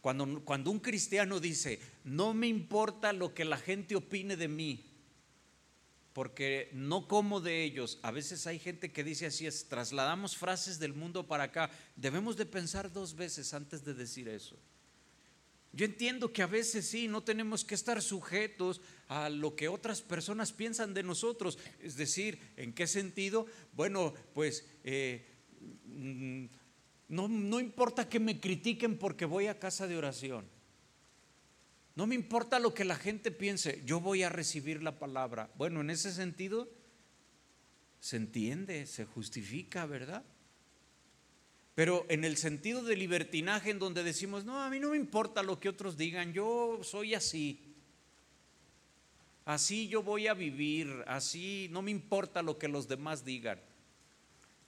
Cuando, 0.00 0.44
cuando 0.44 0.72
un 0.72 0.80
cristiano 0.80 1.38
dice, 1.38 1.78
no 2.02 2.34
me 2.34 2.48
importa 2.48 3.12
lo 3.12 3.34
que 3.34 3.44
la 3.44 3.56
gente 3.56 3.94
opine 3.94 4.36
de 4.36 4.48
mí, 4.48 4.87
porque 6.18 6.68
no 6.72 7.06
como 7.06 7.40
de 7.40 7.62
ellos. 7.62 8.00
A 8.02 8.10
veces 8.10 8.48
hay 8.48 8.58
gente 8.58 8.90
que 8.90 9.04
dice 9.04 9.26
así, 9.26 9.46
es, 9.46 9.68
trasladamos 9.68 10.36
frases 10.36 10.80
del 10.80 10.92
mundo 10.92 11.28
para 11.28 11.44
acá. 11.44 11.70
Debemos 11.94 12.36
de 12.36 12.44
pensar 12.44 12.92
dos 12.92 13.14
veces 13.14 13.54
antes 13.54 13.84
de 13.84 13.94
decir 13.94 14.28
eso. 14.28 14.56
Yo 15.72 15.86
entiendo 15.86 16.32
que 16.32 16.42
a 16.42 16.48
veces 16.48 16.88
sí, 16.88 17.06
no 17.06 17.22
tenemos 17.22 17.64
que 17.64 17.76
estar 17.76 18.02
sujetos 18.02 18.80
a 19.06 19.28
lo 19.30 19.54
que 19.54 19.68
otras 19.68 20.02
personas 20.02 20.50
piensan 20.52 20.92
de 20.92 21.04
nosotros. 21.04 21.56
Es 21.78 21.94
decir, 21.94 22.40
¿en 22.56 22.72
qué 22.72 22.88
sentido? 22.88 23.46
Bueno, 23.74 24.12
pues 24.34 24.66
eh, 24.82 25.24
mm, 25.84 26.46
no, 27.10 27.28
no 27.28 27.60
importa 27.60 28.08
que 28.08 28.18
me 28.18 28.40
critiquen 28.40 28.98
porque 28.98 29.24
voy 29.24 29.46
a 29.46 29.60
casa 29.60 29.86
de 29.86 29.96
oración. 29.96 30.57
No 31.98 32.06
me 32.06 32.14
importa 32.14 32.60
lo 32.60 32.74
que 32.74 32.84
la 32.84 32.94
gente 32.94 33.32
piense, 33.32 33.82
yo 33.84 33.98
voy 33.98 34.22
a 34.22 34.28
recibir 34.28 34.84
la 34.84 35.00
palabra. 35.00 35.50
Bueno, 35.56 35.80
en 35.80 35.90
ese 35.90 36.12
sentido 36.12 36.70
se 37.98 38.16
entiende, 38.18 38.86
se 38.86 39.04
justifica, 39.04 39.84
¿verdad? 39.84 40.22
Pero 41.74 42.06
en 42.08 42.22
el 42.22 42.36
sentido 42.36 42.84
de 42.84 42.94
libertinaje 42.94 43.70
en 43.70 43.80
donde 43.80 44.04
decimos, 44.04 44.44
no, 44.44 44.62
a 44.62 44.70
mí 44.70 44.78
no 44.78 44.90
me 44.90 44.96
importa 44.96 45.42
lo 45.42 45.58
que 45.58 45.68
otros 45.68 45.96
digan, 45.96 46.32
yo 46.32 46.78
soy 46.84 47.16
así. 47.16 47.74
Así 49.44 49.88
yo 49.88 50.04
voy 50.04 50.28
a 50.28 50.34
vivir, 50.34 51.02
así 51.08 51.66
no 51.72 51.82
me 51.82 51.90
importa 51.90 52.42
lo 52.42 52.58
que 52.58 52.68
los 52.68 52.86
demás 52.86 53.24
digan. 53.24 53.58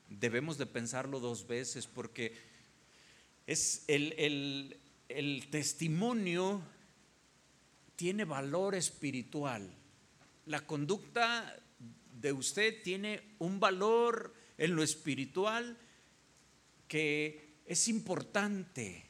Debemos 0.08 0.58
de 0.58 0.66
pensarlo 0.66 1.20
dos 1.20 1.46
veces 1.46 1.86
porque 1.86 2.34
es 3.46 3.84
el, 3.86 4.80
el 5.08 5.46
testimonio 5.48 6.60
tiene 8.00 8.24
valor 8.24 8.74
espiritual. 8.74 9.70
La 10.46 10.64
conducta 10.64 11.54
de 12.18 12.32
usted 12.32 12.82
tiene 12.82 13.34
un 13.40 13.60
valor 13.60 14.34
en 14.56 14.74
lo 14.74 14.82
espiritual 14.82 15.76
que 16.88 17.58
es 17.66 17.88
importante. 17.88 19.04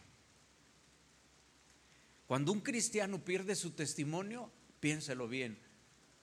Cuando 2.26 2.50
un 2.50 2.62
cristiano 2.62 3.24
pierde 3.24 3.54
su 3.54 3.70
testimonio, 3.70 4.50
piénselo 4.80 5.28
bien, 5.28 5.56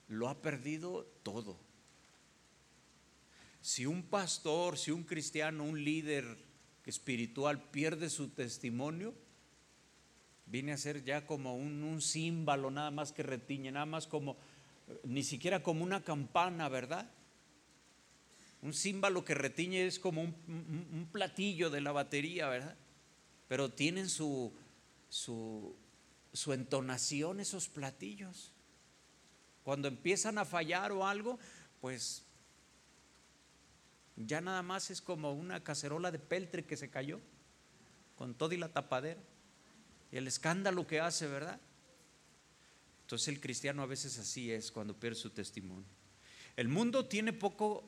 lo 0.06 0.28
ha 0.28 0.42
perdido 0.42 1.06
todo. 1.22 1.58
Si 3.62 3.86
un 3.86 4.02
pastor, 4.02 4.76
si 4.76 4.90
un 4.90 5.04
cristiano, 5.04 5.64
un 5.64 5.82
líder 5.82 6.36
espiritual 6.84 7.70
pierde 7.70 8.10
su 8.10 8.28
testimonio, 8.28 9.14
viene 10.50 10.72
a 10.72 10.76
ser 10.76 11.04
ya 11.04 11.26
como 11.26 11.56
un, 11.56 11.82
un 11.82 12.00
símbolo 12.00 12.70
nada 12.70 12.90
más 12.90 13.12
que 13.12 13.22
retiñe, 13.22 13.70
nada 13.70 13.86
más 13.86 14.06
como, 14.06 14.36
ni 15.04 15.22
siquiera 15.22 15.62
como 15.62 15.84
una 15.84 16.02
campana, 16.02 16.68
¿verdad? 16.68 17.10
Un 18.62 18.74
címbalo 18.74 19.24
que 19.24 19.34
retiñe 19.34 19.86
es 19.86 19.98
como 19.98 20.22
un, 20.22 21.08
platillo 21.12 21.70
de 21.70 21.80
la 21.80 21.92
batería, 21.92 22.48
¿verdad? 22.48 22.76
Pero 23.46 23.70
tienen 23.70 24.08
su, 24.08 24.52
su, 25.08 25.76
su 26.32 26.52
entonación 26.52 27.40
esos 27.40 27.68
platillos. 27.68 28.52
Cuando 29.62 29.86
empiezan 29.86 30.38
a 30.38 30.44
fallar 30.44 30.92
o 30.92 31.06
algo, 31.06 31.38
pues 31.80 32.24
ya 34.16 34.40
nada 34.40 34.62
más 34.62 34.90
es 34.90 35.00
como 35.00 35.32
una 35.32 35.62
cacerola 35.62 36.10
de 36.10 36.18
peltre 36.18 36.64
que 36.64 36.76
se 36.76 36.90
cayó 36.90 37.20
con 38.16 38.34
todo 38.34 38.52
y 38.52 38.56
la 38.56 38.72
tapadera. 38.72 39.20
Y 40.10 40.16
el 40.16 40.26
escándalo 40.26 40.86
que 40.86 41.00
hace, 41.00 41.26
¿verdad? 41.26 41.60
Entonces 43.02 43.28
el 43.28 43.40
cristiano 43.40 43.82
a 43.82 43.86
veces 43.86 44.18
así 44.18 44.52
es 44.52 44.70
cuando 44.70 44.98
pierde 44.98 45.16
su 45.16 45.30
testimonio. 45.30 45.88
El 46.56 46.68
mundo 46.68 47.06
tiene 47.06 47.32
poco 47.32 47.84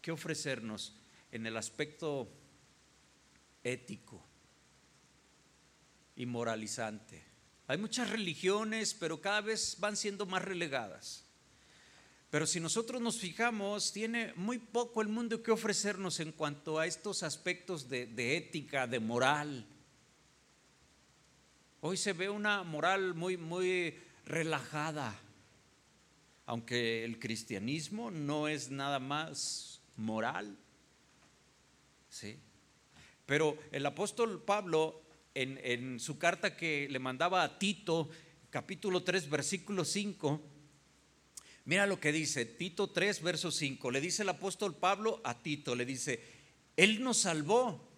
que 0.00 0.10
ofrecernos 0.10 0.96
en 1.30 1.46
el 1.46 1.56
aspecto 1.56 2.28
ético 3.62 4.24
y 6.16 6.26
moralizante. 6.26 7.24
Hay 7.68 7.78
muchas 7.78 8.10
religiones, 8.10 8.94
pero 8.94 9.20
cada 9.20 9.40
vez 9.40 9.76
van 9.78 9.96
siendo 9.96 10.26
más 10.26 10.42
relegadas. 10.42 11.24
Pero 12.30 12.46
si 12.46 12.60
nosotros 12.60 13.00
nos 13.00 13.18
fijamos, 13.18 13.92
tiene 13.92 14.32
muy 14.36 14.58
poco 14.58 15.02
el 15.02 15.08
mundo 15.08 15.42
que 15.42 15.50
ofrecernos 15.50 16.18
en 16.18 16.32
cuanto 16.32 16.78
a 16.78 16.86
estos 16.86 17.22
aspectos 17.22 17.88
de, 17.88 18.06
de 18.06 18.36
ética, 18.36 18.86
de 18.86 19.00
moral. 19.00 19.66
Hoy 21.84 21.96
se 21.96 22.12
ve 22.12 22.30
una 22.30 22.62
moral 22.62 23.12
muy, 23.14 23.36
muy 23.36 23.98
relajada, 24.24 25.20
aunque 26.46 27.04
el 27.04 27.18
cristianismo 27.18 28.12
no 28.12 28.46
es 28.46 28.70
nada 28.70 29.00
más 29.00 29.80
moral. 29.96 30.56
¿sí? 32.08 32.38
Pero 33.26 33.58
el 33.72 33.84
apóstol 33.84 34.44
Pablo, 34.44 35.02
en, 35.34 35.58
en 35.64 35.98
su 35.98 36.18
carta 36.18 36.56
que 36.56 36.86
le 36.88 37.00
mandaba 37.00 37.42
a 37.42 37.58
Tito, 37.58 38.08
capítulo 38.50 39.02
3, 39.02 39.28
versículo 39.28 39.84
5, 39.84 40.40
mira 41.64 41.88
lo 41.88 41.98
que 41.98 42.12
dice, 42.12 42.46
Tito 42.46 42.90
3, 42.90 43.20
verso 43.22 43.50
5, 43.50 43.90
le 43.90 44.00
dice 44.00 44.22
el 44.22 44.28
apóstol 44.28 44.76
Pablo 44.76 45.20
a 45.24 45.42
Tito, 45.42 45.74
le 45.74 45.84
dice, 45.84 46.22
Él 46.76 47.02
nos 47.02 47.16
salvó, 47.16 47.91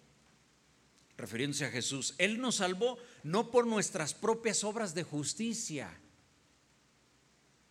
refiriéndose 1.17 1.65
a 1.65 1.71
Jesús, 1.71 2.15
Él 2.17 2.39
nos 2.39 2.55
salvó 2.55 2.97
no 3.23 3.51
por 3.51 3.67
nuestras 3.67 4.13
propias 4.13 4.63
obras 4.63 4.93
de 4.93 5.03
justicia, 5.03 5.97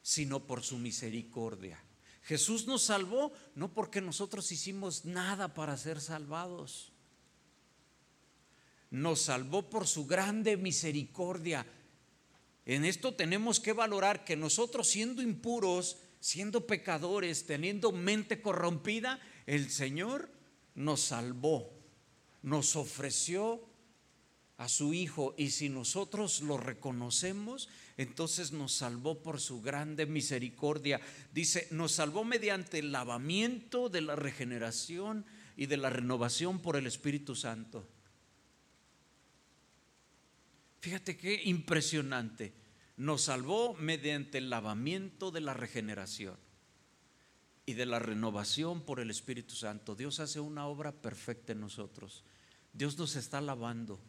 sino 0.02 0.46
por 0.46 0.62
su 0.62 0.78
misericordia. 0.78 1.82
Jesús 2.22 2.66
nos 2.66 2.84
salvó 2.84 3.32
no 3.54 3.74
porque 3.74 4.00
nosotros 4.00 4.50
hicimos 4.50 5.04
nada 5.04 5.52
para 5.52 5.76
ser 5.76 6.00
salvados. 6.00 6.92
Nos 8.90 9.22
salvó 9.22 9.68
por 9.68 9.86
su 9.86 10.06
grande 10.06 10.56
misericordia. 10.56 11.66
En 12.64 12.84
esto 12.86 13.14
tenemos 13.14 13.60
que 13.60 13.74
valorar 13.74 14.24
que 14.24 14.36
nosotros 14.36 14.88
siendo 14.88 15.20
impuros, 15.20 15.98
siendo 16.20 16.66
pecadores, 16.66 17.44
teniendo 17.44 17.92
mente 17.92 18.40
corrompida, 18.40 19.20
el 19.46 19.70
Señor 19.70 20.30
nos 20.74 21.00
salvó, 21.00 21.73
nos 22.44 22.76
ofreció 22.76 23.66
a 24.58 24.68
su 24.68 24.92
Hijo 24.92 25.34
y 25.38 25.50
si 25.50 25.70
nosotros 25.70 26.42
lo 26.42 26.58
reconocemos, 26.58 27.70
entonces 27.96 28.52
nos 28.52 28.72
salvó 28.74 29.22
por 29.22 29.40
su 29.40 29.62
grande 29.62 30.04
misericordia. 30.04 31.00
Dice, 31.32 31.66
nos 31.70 31.92
salvó 31.92 32.22
mediante 32.22 32.78
el 32.78 32.92
lavamiento 32.92 33.88
de 33.88 34.02
la 34.02 34.14
regeneración 34.14 35.24
y 35.56 35.66
de 35.66 35.78
la 35.78 35.88
renovación 35.88 36.60
por 36.60 36.76
el 36.76 36.86
Espíritu 36.86 37.34
Santo. 37.34 37.88
Fíjate 40.80 41.16
qué 41.16 41.42
impresionante. 41.44 42.52
Nos 42.98 43.22
salvó 43.22 43.72
mediante 43.74 44.36
el 44.36 44.50
lavamiento 44.50 45.30
de 45.30 45.40
la 45.40 45.54
regeneración 45.54 46.36
y 47.64 47.72
de 47.72 47.86
la 47.86 47.98
renovación 47.98 48.82
por 48.82 49.00
el 49.00 49.10
Espíritu 49.10 49.54
Santo. 49.54 49.94
Dios 49.94 50.20
hace 50.20 50.40
una 50.40 50.66
obra 50.66 50.92
perfecta 50.92 51.52
en 51.52 51.60
nosotros. 51.60 52.22
Dios 52.74 52.98
nos 52.98 53.16
está 53.16 53.40
lavando. 53.40 54.00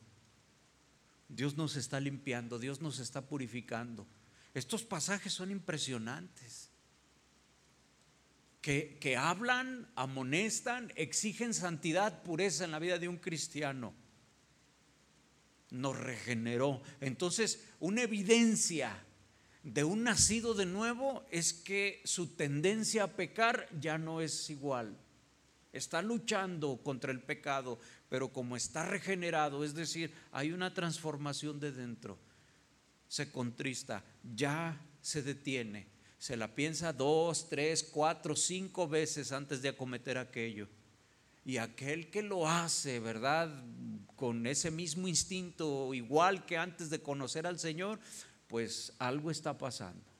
Dios 1.30 1.56
nos 1.56 1.76
está 1.76 2.00
limpiando, 2.00 2.60
Dios 2.60 2.82
nos 2.82 3.00
está 3.00 3.22
purificando. 3.22 4.06
Estos 4.54 4.84
pasajes 4.84 5.34
son 5.34 5.52
impresionantes. 5.52 6.70
Que, 8.62 8.98
que, 9.00 9.16
hablan, 9.16 9.88
amonestan, 9.96 10.92
exigen 10.96 11.54
santidad, 11.54 12.24
pureza 12.24 12.66
en 12.66 12.72
la 12.72 12.80
vida 12.80 12.98
de 12.98 13.08
un 13.08 13.18
cristiano. 13.18 13.94
Nos 15.70 15.98
regeneró. 15.98 16.82
Entonces, 17.00 17.64
una 17.80 18.02
evidencia 18.02 19.06
de 19.62 19.84
un 19.84 20.04
nacido 20.04 20.54
de 20.54 20.66
nuevo 20.66 21.26
es 21.32 21.54
que 21.54 22.02
su 22.06 22.28
tendencia 22.36 23.04
a 23.04 23.16
pecar 23.16 23.68
ya 23.80 23.98
no 23.98 24.22
es 24.22 24.50
igual. 24.50 24.98
Está 25.74 26.02
luchando 26.02 26.78
contra 26.82 27.12
el 27.12 27.20
pecado, 27.20 27.80
pero 28.10 28.32
como 28.32 28.56
está 28.56 28.86
regenerado, 28.86 29.64
es 29.64 29.74
decir, 29.74 30.14
hay 30.32 30.52
una 30.52 30.74
transformación 30.74 31.60
de 31.60 31.72
dentro, 31.72 32.18
se 33.08 33.32
contrista, 33.32 34.04
ya 34.36 34.80
se 35.02 35.22
detiene, 35.22 35.88
se 36.18 36.38
la 36.38 36.54
piensa 36.56 36.94
dos, 36.94 37.50
tres, 37.50 37.84
cuatro, 37.84 38.36
cinco 38.36 38.88
veces 38.88 39.32
antes 39.32 39.62
de 39.62 39.70
acometer 39.70 40.18
aquello. 40.18 40.68
Y 41.44 41.58
aquel 41.58 42.10
que 42.10 42.24
lo 42.24 42.50
hace, 42.50 43.00
¿verdad? 43.00 43.64
Con 44.16 44.48
ese 44.48 44.72
mismo 44.72 45.08
instinto, 45.08 45.94
igual 45.94 46.46
que 46.48 46.58
antes 46.58 46.90
de 46.90 47.04
conocer 47.04 47.46
al 47.46 47.60
Señor, 47.60 48.00
pues 48.48 48.94
algo 48.98 49.30
está 49.30 49.56
pasando. 49.56 50.15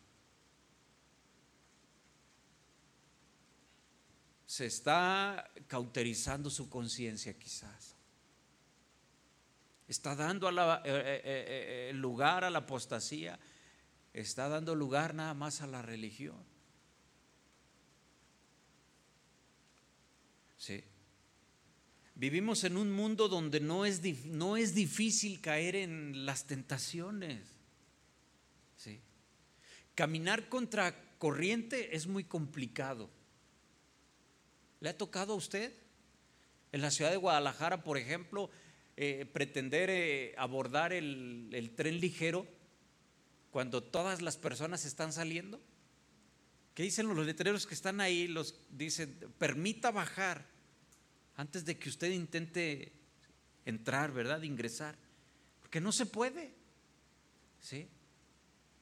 Se 4.46 4.68
está 4.68 5.52
cauterizando 5.68 6.50
su 6.50 6.70
conciencia 6.70 7.38
quizás. 7.38 7.96
Está 9.88 10.16
dando 10.16 10.50
eh, 10.50 10.82
eh, 10.86 11.90
eh, 11.90 11.92
lugar 11.94 12.44
a 12.44 12.50
la 12.50 12.60
apostasía, 12.60 13.40
está 14.14 14.48
dando 14.48 14.76
lugar 14.76 15.14
nada 15.14 15.34
más 15.34 15.62
a 15.62 15.68
la 15.68 15.82
religión. 15.82 16.44
Sí. 20.58 20.84
Vivimos 22.16 22.64
en 22.64 22.78
un 22.78 22.92
mundo 22.92 23.28
donde 23.28 23.60
no 23.60 23.86
es, 23.86 24.02
no 24.26 24.58
es 24.58 24.74
difícil 24.74 25.42
caer 25.42 25.76
en 25.76 26.26
las 26.26 26.48
tentaciones. 26.48 27.42
Sí. 28.76 29.02
Caminar 29.94 30.50
contra 30.50 31.18
corriente 31.20 31.96
es 31.96 32.08
muy 32.08 32.24
complicado. 32.24 33.10
¿Le 34.80 34.90
ha 34.90 34.98
tocado 34.98 35.34
a 35.34 35.38
usted? 35.38 35.74
En 36.72 36.82
la 36.82 36.92
ciudad 36.92 37.12
de 37.12 37.18
Guadalajara, 37.18 37.84
por 37.84 37.98
ejemplo, 37.98 38.50
eh, 38.98 39.26
pretender 39.32 39.90
eh, 39.90 40.34
abordar 40.38 40.94
el, 40.94 41.72
tren 41.76 42.00
ligero 42.00 42.48
cuando 43.52 43.84
todas 43.84 44.22
las 44.22 44.38
personas 44.38 44.86
están 44.86 45.12
saliendo. 45.14 45.62
¿Qué 46.74 46.84
dicen 46.84 47.08
los 47.08 47.26
letreros 47.26 47.66
que 47.66 47.74
están 47.74 48.02
ahí? 48.02 48.28
Los 48.28 48.56
dicen, 48.70 49.18
permita 49.38 49.92
bajar 49.92 50.46
antes 51.36 51.66
de 51.66 51.78
que 51.78 51.90
usted 51.90 52.12
intente 52.12 52.92
entrar, 53.66 54.12
¿verdad? 54.12 54.42
Ingresar. 54.44 54.96
Porque 55.62 55.82
no 55.82 55.92
se 55.92 56.06
puede. 56.06 56.54
¿Sí? 57.62 57.88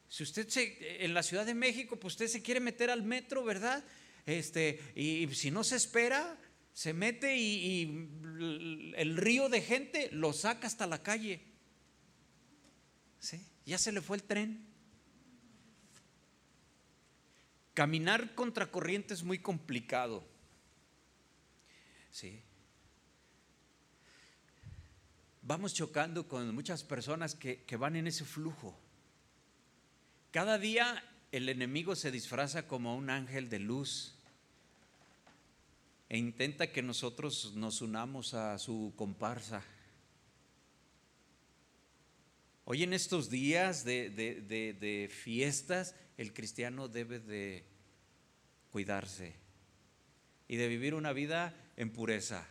Si 0.10 0.22
usted 0.22 0.48
se, 0.48 1.04
en 1.04 1.14
la 1.16 1.24
Ciudad 1.24 1.46
de 1.46 1.56
México, 1.56 1.96
pues 1.96 2.14
usted 2.14 2.28
se 2.28 2.44
quiere 2.44 2.60
meter 2.60 2.92
al 2.92 3.02
metro, 3.02 3.44
¿verdad? 3.44 3.84
Este, 4.26 4.80
y, 4.96 5.28
si 5.34 5.52
no 5.52 5.64
se 5.64 5.76
espera, 5.76 6.38
se 6.74 6.94
mete 6.94 7.38
y, 7.38 8.10
el 8.96 9.18
río 9.18 9.50
de 9.50 9.62
gente 9.62 10.10
lo 10.12 10.34
saca 10.34 10.68
hasta 10.68 10.88
la 10.88 11.04
calle. 11.04 11.42
¿Sí? 13.20 13.46
Ya 13.66 13.78
se 13.78 13.92
le 13.92 14.02
fue 14.02 14.18
el 14.18 14.24
tren. 14.24 14.66
Caminar 17.74 18.36
contra 18.36 18.72
corriente 18.72 19.14
es 19.14 19.24
muy 19.24 19.40
complicado. 19.40 20.28
Sí. 22.12 22.42
Vamos 25.42 25.74
chocando 25.74 26.28
con 26.28 26.54
muchas 26.54 26.84
personas 26.84 27.36
que, 27.36 27.64
que 27.64 27.76
van 27.76 27.96
en 27.96 28.08
ese 28.08 28.24
flujo. 28.24 28.80
Cada 30.32 30.58
día 30.58 31.04
el 31.34 31.50
enemigo 31.50 31.96
se 31.96 32.12
disfraza 32.12 32.68
como 32.68 32.96
un 32.96 33.10
ángel 33.10 33.50
de 33.50 33.58
luz 33.58 34.14
e 36.08 36.16
intenta 36.16 36.72
que 36.72 36.84
nosotros 36.84 37.54
nos 37.56 37.82
unamos 37.82 38.36
a 38.36 38.60
su 38.60 38.94
comparsa. 38.96 39.64
Hoy 42.66 42.84
en 42.84 42.94
estos 42.94 43.32
días 43.32 43.84
de, 43.84 45.10
fiestas, 45.12 45.96
el 46.18 46.36
cristiano 46.36 46.88
debe 46.88 47.18
de 47.18 47.66
cuidarse 48.70 49.34
y 50.48 50.58
de 50.58 50.68
vivir 50.68 50.94
una 50.94 51.14
vida 51.14 51.56
en 51.78 51.90
pureza. 51.90 52.48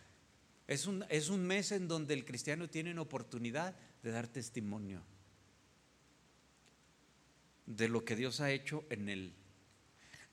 Es 0.67 0.89
un, 0.89 1.05
es 1.09 1.29
un 1.29 1.47
mes 1.47 1.71
en 1.71 1.87
donde 1.87 2.15
el 2.15 2.25
cristiano 2.25 2.69
tiene 2.69 2.91
una 2.91 3.03
oportunidad 3.03 3.77
de 4.03 4.11
dar 4.11 4.27
testimonio 4.27 5.05
de 7.67 7.89
lo 7.89 8.05
que 8.05 8.17
Dios 8.17 8.41
ha 8.41 8.51
hecho 8.51 8.85
en 8.91 9.09
él. 9.09 9.35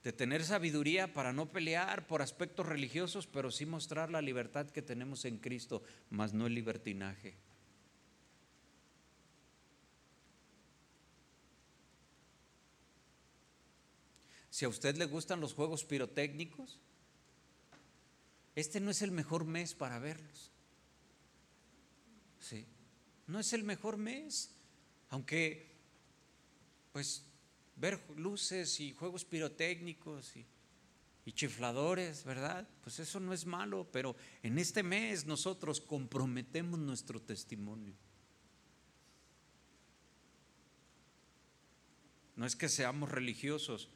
De 0.03 0.13
tener 0.13 0.43
sabiduría 0.43 1.13
para 1.13 1.33
no 1.33 1.51
pelear 1.51 2.07
por 2.07 2.21
aspectos 2.21 2.65
religiosos, 2.65 3.27
pero 3.27 3.51
sí 3.51 3.65
mostrar 3.65 4.09
la 4.09 4.21
libertad 4.21 4.69
que 4.69 4.81
tenemos 4.81 5.25
en 5.25 5.37
Cristo, 5.37 5.83
más 6.09 6.33
no 6.33 6.47
el 6.47 6.55
libertinaje. 6.55 7.35
Si 14.49 14.65
a 14.65 14.69
usted 14.69 14.97
le 14.97 15.05
gustan 15.05 15.39
los 15.39 15.53
juegos 15.53 15.85
pirotécnicos, 15.85 16.79
este 18.55 18.81
no 18.81 18.91
es 18.91 19.01
el 19.01 19.11
mejor 19.11 19.45
mes 19.45 19.73
para 19.73 19.99
verlos. 19.99 20.51
Sí, 22.39 22.65
no 23.27 23.39
es 23.39 23.53
el 23.53 23.63
mejor 23.63 23.97
mes, 23.97 24.49
aunque 25.09 25.68
pues 26.91 27.25
ver 27.75 27.99
luces 28.15 28.80
y 28.80 28.93
juegos 28.93 29.25
pirotécnicos 29.25 30.36
y, 30.36 30.45
chifladores, 31.32 32.23
¿verdad? 32.23 32.67
Pues 32.82 32.97
eso 32.97 33.19
no 33.19 33.34
es 33.34 33.45
malo, 33.45 33.88
pero 33.91 34.15
en 34.41 34.58
este 34.58 34.82
mes 34.82 35.28
nosotros 35.28 35.80
comprometemos 35.80 36.80
nuestro 36.80 37.21
testimonio. 37.21 37.93
No 42.36 42.47
es 42.47 42.56
que 42.56 42.67
seamos 42.67 43.12
religiosos, 43.12 43.89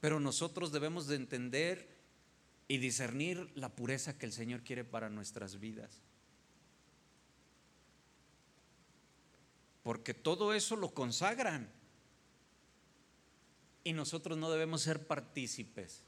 pero 0.00 0.18
nosotros 0.18 0.72
debemos 0.72 1.08
de 1.08 1.16
entender 1.16 2.00
y 2.68 2.78
discernir 2.78 3.50
la 3.54 3.74
pureza 3.74 4.16
que 4.16 4.24
el 4.24 4.32
Señor 4.32 4.62
quiere 4.62 4.84
para 4.84 5.10
nuestras 5.10 5.60
vidas. 5.60 6.00
Porque 9.82 10.14
todo 10.14 10.54
eso 10.54 10.74
lo 10.76 10.94
consagran. 10.94 11.79
Y 13.82 13.92
nosotros 13.92 14.36
no 14.36 14.50
debemos 14.50 14.82
ser 14.82 15.06
partícipes. 15.06 16.02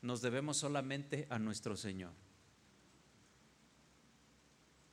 Nos 0.00 0.22
debemos 0.22 0.56
solamente 0.56 1.26
a 1.30 1.38
nuestro 1.38 1.76
Señor. 1.76 2.12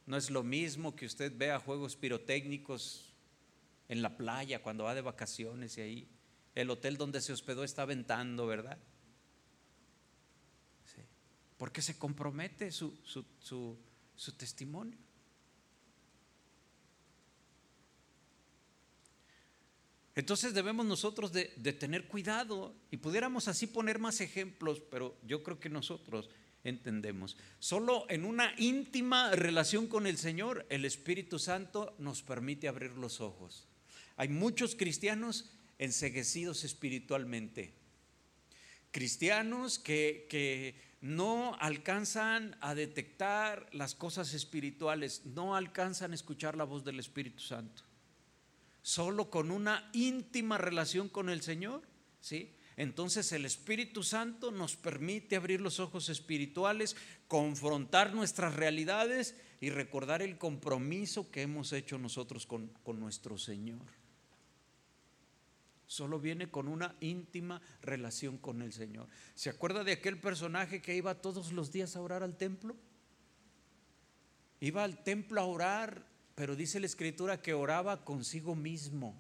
No 0.06 0.18
es 0.18 0.30
lo 0.30 0.44
mismo 0.44 0.96
que 0.96 1.06
usted 1.06 1.36
vea 1.36 1.60
juegos 1.60 1.96
pirotécnicos 1.96 3.14
en 3.88 4.02
la 4.02 4.18
playa 4.18 4.62
cuando 4.62 4.84
va 4.84 4.96
de 4.96 5.02
vacaciones 5.02 5.78
y 5.78 5.82
ahí 5.82 6.08
el 6.56 6.70
hotel 6.70 6.98
donde 6.98 7.22
se 7.22 7.32
hospedó 7.32 7.64
está 7.64 7.86
ventando, 7.86 8.48
¿verdad? 8.48 8.78
Porque 11.58 11.82
se 11.82 11.98
compromete 11.98 12.72
su, 12.72 12.98
su 13.04 14.32
testimonio. 14.38 14.98
Entonces 20.16 20.54
debemos 20.54 20.86
nosotros 20.86 21.32
de, 21.32 21.46
tener 21.74 22.08
cuidado 22.08 22.76
y 22.92 22.98
pudiéramos 22.98 23.48
así 23.48 23.68
poner 23.68 24.00
más 24.00 24.22
ejemplos, 24.22 24.82
pero 24.92 25.16
yo 25.26 25.44
creo 25.44 25.60
que 25.60 25.70
nosotros 25.70 26.30
entendemos. 26.64 27.38
Solo 27.60 28.06
en 28.10 28.26
una 28.26 28.54
íntima 28.58 29.32
relación 29.32 29.88
con 29.88 30.08
el 30.08 30.18
Señor, 30.18 30.66
el 30.70 30.86
Espíritu 30.86 31.40
Santo 31.40 31.96
nos 32.00 32.22
permite 32.22 32.68
abrir 32.68 32.92
los 32.98 33.22
ojos. 33.22 33.68
Hay 34.18 34.28
muchos 34.28 34.76
cristianos 34.76 35.52
enseguecidos 35.78 36.64
espiritualmente. 36.64 37.74
Cristianos 38.92 39.80
que, 39.80 40.28
que 40.30 40.76
no 41.00 41.56
alcanzan 41.62 42.58
a 42.60 42.76
detectar 42.76 43.70
las 43.72 43.96
cosas 43.96 44.34
espirituales, 44.34 45.26
no 45.26 45.56
alcanzan 45.56 46.12
a 46.12 46.16
escuchar 46.16 46.58
la 46.58 46.66
voz 46.66 46.84
del 46.84 47.00
Espíritu 47.00 47.42
Santo 47.42 47.89
solo 48.90 49.30
con 49.30 49.52
una 49.52 49.88
íntima 49.94 50.58
relación 50.58 51.10
con 51.10 51.30
el 51.30 51.44
Señor, 51.44 51.84
¿sí? 52.22 52.56
Entonces 52.76 53.32
el 53.34 53.46
Espíritu 53.46 54.02
Santo 54.02 54.50
nos 54.50 54.76
permite 54.78 55.36
abrir 55.36 55.62
los 55.62 55.80
ojos 55.80 56.10
espirituales, 56.10 56.96
confrontar 57.28 58.16
nuestras 58.16 58.56
realidades 58.56 59.36
y 59.62 59.70
recordar 59.70 60.24
el 60.24 60.40
compromiso 60.40 61.30
que 61.30 61.44
hemos 61.44 61.72
hecho 61.72 62.00
nosotros 62.00 62.48
con, 62.48 62.70
con 62.82 63.00
nuestro 63.00 63.38
Señor. 63.38 63.86
Solo 65.86 66.20
viene 66.20 66.50
con 66.50 66.68
una 66.68 66.96
íntima 67.00 67.62
relación 67.84 68.40
con 68.40 68.64
el 68.64 68.74
Señor. 68.74 69.08
¿Se 69.36 69.52
acuerda 69.52 69.84
de 69.84 69.92
aquel 69.92 70.20
personaje 70.20 70.82
que 70.82 70.96
iba 70.96 71.22
todos 71.22 71.52
los 71.52 71.72
días 71.72 71.96
a 71.96 72.02
orar 72.02 72.24
al 72.24 72.38
templo? 72.38 72.76
Iba 74.62 74.84
al 74.84 75.04
templo 75.04 75.42
a 75.42 75.46
orar 75.46 76.09
pero 76.40 76.56
dice 76.56 76.80
la 76.80 76.86
escritura 76.86 77.42
que 77.42 77.54
oraba 77.54 78.06
consigo 78.06 78.56
mismo 78.56 79.14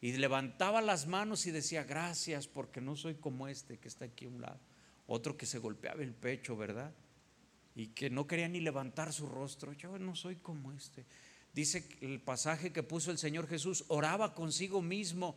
y 0.00 0.14
levantaba 0.14 0.82
las 0.82 1.06
manos 1.06 1.46
y 1.46 1.52
decía, 1.52 1.84
gracias 1.84 2.48
porque 2.48 2.80
no 2.80 2.96
soy 2.96 3.14
como 3.14 3.46
este 3.46 3.78
que 3.78 3.86
está 3.86 4.06
aquí 4.06 4.24
a 4.24 4.30
un 4.30 4.40
lado. 4.40 4.58
Otro 5.06 5.36
que 5.36 5.46
se 5.46 5.60
golpeaba 5.60 6.02
el 6.02 6.12
pecho, 6.12 6.56
¿verdad? 6.56 6.92
Y 7.76 7.86
que 7.86 8.10
no 8.10 8.26
quería 8.26 8.48
ni 8.48 8.58
levantar 8.58 9.12
su 9.12 9.28
rostro. 9.28 9.74
Yo 9.74 9.96
no 10.00 10.16
soy 10.16 10.34
como 10.34 10.72
este. 10.72 11.06
Dice 11.52 11.88
el 12.00 12.20
pasaje 12.20 12.72
que 12.72 12.82
puso 12.82 13.12
el 13.12 13.18
Señor 13.18 13.46
Jesús, 13.46 13.84
oraba 13.86 14.34
consigo 14.34 14.82
mismo. 14.82 15.36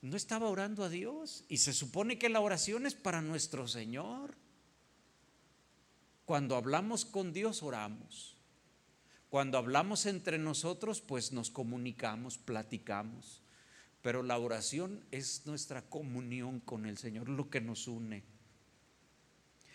No 0.00 0.16
estaba 0.16 0.48
orando 0.48 0.84
a 0.84 0.88
Dios. 0.88 1.44
Y 1.48 1.56
se 1.56 1.72
supone 1.72 2.20
que 2.20 2.28
la 2.28 2.38
oración 2.38 2.86
es 2.86 2.94
para 2.94 3.20
nuestro 3.20 3.66
Señor. 3.66 4.36
Cuando 6.24 6.54
hablamos 6.54 7.04
con 7.04 7.32
Dios, 7.32 7.64
oramos. 7.64 8.35
Cuando 9.30 9.58
hablamos 9.58 10.06
entre 10.06 10.38
nosotros, 10.38 11.00
pues 11.00 11.32
nos 11.32 11.50
comunicamos, 11.50 12.38
platicamos. 12.38 13.42
Pero 14.02 14.22
la 14.22 14.38
oración 14.38 15.04
es 15.10 15.46
nuestra 15.46 15.82
comunión 15.82 16.60
con 16.60 16.86
el 16.86 16.96
Señor, 16.96 17.28
lo 17.28 17.50
que 17.50 17.60
nos 17.60 17.88
une. 17.88 18.22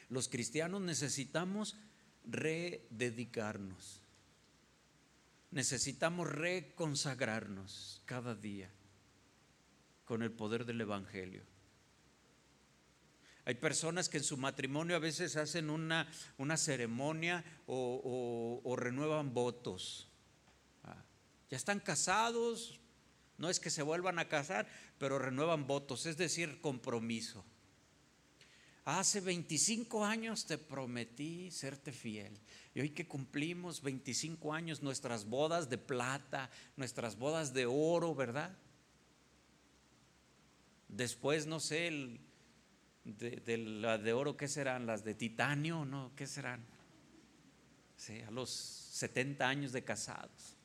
Los 0.10 0.30
cristianos 0.30 0.82
necesitamos 0.82 1.76
rededicarnos. 2.26 4.02
Necesitamos 5.52 6.30
reconsagrarnos 6.30 8.02
cada 8.06 8.36
día 8.36 8.70
con 10.06 10.24
el 10.24 10.32
poder 10.32 10.66
del 10.66 10.82
Evangelio. 10.82 11.51
Hay 13.46 13.56
personas 13.56 14.08
que 14.08 14.18
en 14.18 14.24
su 14.24 14.38
matrimonio 14.38 14.96
a 14.96 15.00
veces 15.00 15.36
hacen 15.36 15.70
una, 15.70 16.08
una 16.38 16.58
ceremonia 16.58 17.44
o, 17.66 18.76
renuevan 18.78 19.34
votos. 19.34 20.08
Ah, 20.84 21.04
ya 21.50 21.58
están 21.58 21.80
casados, 21.80 22.80
no 23.38 23.50
es 23.50 23.60
que 23.60 23.72
se 23.72 23.82
vuelvan 23.82 24.20
a 24.20 24.28
casar, 24.28 24.68
pero 25.00 25.18
renuevan 25.18 25.66
votos, 25.66 26.06
es 26.06 26.18
decir, 26.18 26.62
compromiso. 26.62 27.44
Hace 28.86 29.22
25 29.22 30.06
años 30.06 30.46
te 30.46 30.58
prometí 30.58 31.50
serte 31.52 31.92
fiel. 31.92 32.40
Y 32.74 32.82
hoy 32.82 32.90
que 32.92 33.08
cumplimos 33.08 33.82
25 33.82 34.54
años, 34.54 34.82
nuestras 34.82 35.26
bodas 35.26 35.70
de 35.70 35.78
plata, 35.78 36.50
nuestras 36.78 37.18
bodas 37.18 37.54
de 37.54 37.66
oro, 37.66 38.14
¿verdad? 38.14 38.56
Después, 40.88 41.46
no 41.48 41.60
sé, 41.60 41.88
el, 41.88 42.20
de, 43.04 43.58
las 43.58 44.04
de 44.04 44.14
oro, 44.14 44.38
¿qué 44.38 44.48
serán? 44.48 44.86
¿Las 44.86 45.04
de 45.04 45.16
titanio? 45.16 45.86
¿No? 45.86 46.12
¿Qué 46.16 46.28
serán? 46.28 46.64
Sí, 47.98 48.22
a 48.22 48.32
los 48.32 48.50
70 48.50 49.48
años 49.48 49.72
de 49.72 49.84
casados. 49.84 50.58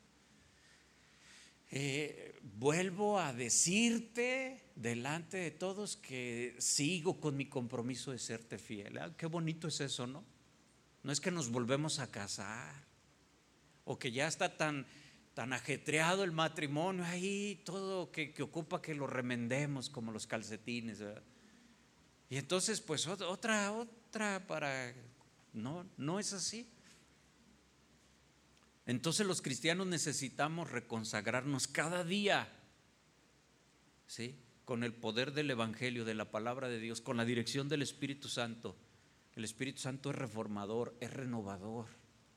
Eh, 1.70 2.38
vuelvo 2.42 3.18
a 3.18 3.33
decirte 3.33 4.70
delante 4.77 5.38
de 5.38 5.51
todos 5.51 5.96
que 5.96 6.55
sigo 6.59 7.20
con 7.20 7.37
mi 7.37 7.46
compromiso 7.46 8.12
de 8.12 8.18
serte 8.18 8.59
fiel. 8.59 8.99
Ah, 8.99 9.12
qué 9.16 9.27
bonito 9.27 9.68
es 9.68 9.81
eso, 9.81 10.07
¿no? 10.07 10.25
No 11.03 11.12
es 11.12 11.20
que 11.20 11.31
nos 11.31 11.51
volvemos 11.51 11.99
a 11.99 12.11
casar 12.11 12.85
o 13.85 13.99
que 13.99 14.12
ya 14.12 14.27
está 14.27 14.57
tan, 14.57 14.87
tan 15.35 15.53
ajetreado 15.53 16.25
el 16.25 16.33
matrimonio 16.33 17.05
ahí, 17.05 17.61
todo 17.64 18.11
que, 18.11 18.33
que 18.33 18.42
ocupa 18.42 18.81
que 18.81 18.94
lo 18.94 19.07
remendemos 19.07 19.90
como 19.90 20.12
los 20.12 20.27
calcetines. 20.27 21.01
¿verdad? 21.01 21.22
Y 22.29 22.37
entonces, 22.39 22.81
pues 22.81 23.07
otra, 23.07 23.73
otra 23.73 24.47
para... 24.47 24.95
No, 25.53 25.87
no 25.97 26.19
es 26.19 26.33
así. 26.33 26.69
Entonces 28.85 29.27
los 29.27 29.43
cristianos 29.43 29.87
necesitamos 29.87 30.71
reconsagrarnos 30.71 31.67
cada 31.67 32.05
día, 32.05 32.49
¿sí? 34.07 34.37
Con 34.65 34.85
el 34.85 34.93
poder 34.93 35.33
del 35.33 35.51
Evangelio, 35.51 36.05
de 36.05 36.15
la 36.15 36.31
palabra 36.31 36.69
de 36.69 36.79
Dios, 36.79 37.01
con 37.01 37.17
la 37.17 37.25
dirección 37.25 37.69
del 37.69 37.83
Espíritu 37.83 38.29
Santo. 38.29 38.77
El 39.35 39.45
Espíritu 39.45 39.81
Santo 39.81 40.11
es 40.11 40.17
reformador, 40.17 40.97
es 41.01 41.12
renovador, 41.12 41.87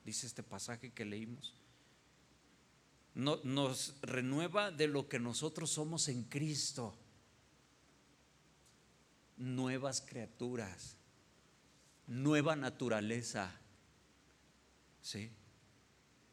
dice 0.04 0.26
este 0.26 0.42
pasaje 0.42 0.92
que 0.92 1.04
leímos. 1.04 1.54
nos 3.14 3.94
renueva 4.02 4.70
de 4.70 4.88
lo 4.88 5.08
que 5.08 5.18
nosotros 5.18 5.70
somos 5.70 6.08
en 6.08 6.24
Cristo 6.24 6.96
nuevas 9.40 10.02
criaturas, 10.02 10.96
nueva 12.06 12.54
naturaleza. 12.54 13.50
¿Sí? 15.00 15.32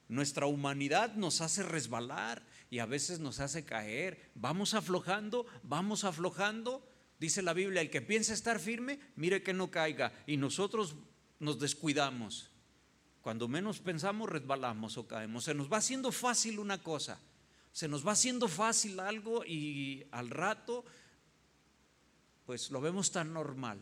Nuestra 0.09 0.45
humanidad 0.45 1.15
nos 1.15 1.41
hace 1.41 1.63
resbalar 1.63 2.45
y 2.69 2.79
a 2.79 2.85
veces 2.85 3.19
nos 3.19 3.39
hace 3.39 3.63
caer. 3.63 4.31
Vamos 4.35 4.73
aflojando, 4.73 5.45
vamos 5.63 6.03
aflojando. 6.03 6.85
Dice 7.19 7.41
la 7.41 7.53
Biblia, 7.53 7.81
el 7.81 7.89
que 7.89 8.01
piensa 8.01 8.33
estar 8.33 8.59
firme, 8.59 8.99
mire 9.15 9.41
que 9.41 9.53
no 9.53 9.71
caiga. 9.71 10.13
Y 10.27 10.37
nosotros 10.37 10.95
nos 11.39 11.59
descuidamos. 11.59 12.51
Cuando 13.21 13.47
menos 13.47 13.79
pensamos, 13.79 14.29
resbalamos 14.29 14.97
o 14.97 15.07
caemos. 15.07 15.45
Se 15.45 15.53
nos 15.53 15.71
va 15.71 15.77
haciendo 15.77 16.11
fácil 16.11 16.59
una 16.59 16.83
cosa. 16.83 17.19
Se 17.71 17.87
nos 17.87 18.05
va 18.05 18.13
haciendo 18.13 18.47
fácil 18.47 18.99
algo 18.99 19.45
y 19.45 20.07
al 20.11 20.29
rato, 20.29 20.85
pues 22.47 22.71
lo 22.71 22.79
vemos 22.79 23.11
tan 23.11 23.33
normal. 23.33 23.77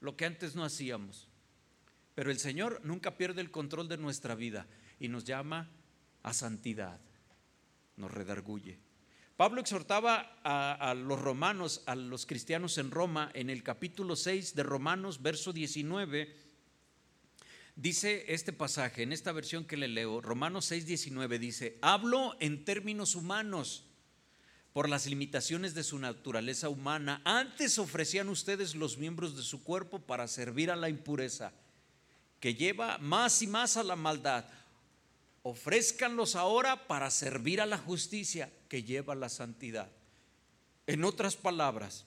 Lo 0.00 0.14
que 0.14 0.26
antes 0.26 0.54
no 0.54 0.62
hacíamos. 0.62 1.26
Pero 2.14 2.30
el 2.30 2.38
Señor 2.38 2.82
nunca 2.84 3.16
pierde 3.16 3.40
el 3.40 3.50
control 3.50 3.88
de 3.88 3.96
nuestra 3.96 4.34
vida 4.34 4.66
y 5.00 5.08
nos 5.08 5.24
llama 5.24 5.70
a 6.22 6.34
santidad, 6.34 7.00
nos 7.96 8.10
redarguye. 8.10 8.78
Pablo 9.38 9.62
exhortaba 9.62 10.38
a, 10.44 10.92
los 10.92 11.18
romanos, 11.18 11.82
a 11.86 11.94
los 11.96 12.26
cristianos 12.26 12.76
en 12.76 12.90
Roma, 12.90 13.30
en 13.32 13.48
el 13.48 13.62
capítulo 13.62 14.14
6 14.14 14.54
de 14.54 14.62
Romanos, 14.62 15.22
verso 15.22 15.54
19, 15.54 16.36
dice 17.74 18.26
este 18.28 18.52
pasaje, 18.52 19.02
en 19.02 19.14
esta 19.14 19.32
versión 19.32 19.64
que 19.64 19.78
le 19.78 19.88
leo, 19.88 20.20
Romanos 20.20 20.66
6, 20.66 20.84
19, 20.84 21.38
dice, 21.38 21.78
hablo 21.80 22.36
en 22.38 22.66
términos 22.66 23.14
humanos 23.14 23.88
por 24.72 24.88
las 24.88 25.06
limitaciones 25.06 25.74
de 25.74 25.84
su 25.84 25.98
naturaleza 25.98 26.68
humana. 26.68 27.20
Antes 27.24 27.78
ofrecían 27.78 28.28
ustedes 28.28 28.74
los 28.74 28.98
miembros 28.98 29.36
de 29.36 29.42
su 29.42 29.62
cuerpo 29.62 29.98
para 29.98 30.28
servir 30.28 30.70
a 30.70 30.76
la 30.76 30.88
impureza, 30.88 31.52
que 32.40 32.54
lleva 32.54 32.98
más 32.98 33.42
y 33.42 33.46
más 33.46 33.76
a 33.76 33.82
la 33.82 33.96
maldad 33.96 34.44
ofrézcanlos 35.42 36.36
ahora 36.36 36.86
para 36.86 37.10
servir 37.10 37.60
a 37.60 37.66
la 37.66 37.78
justicia 37.78 38.50
que 38.68 38.84
lleva 38.84 39.12
a 39.12 39.16
la 39.16 39.28
santidad. 39.28 39.90
En 40.86 41.04
otras 41.04 41.36
palabras, 41.36 42.04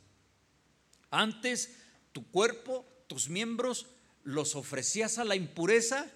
antes 1.12 1.78
tu 2.12 2.30
cuerpo, 2.32 2.86
tus 3.08 3.30
miembros, 3.30 3.88
los 4.24 4.56
ofrecías 4.56 5.18
a 5.18 5.26
la 5.26 5.36
impureza 5.36 6.08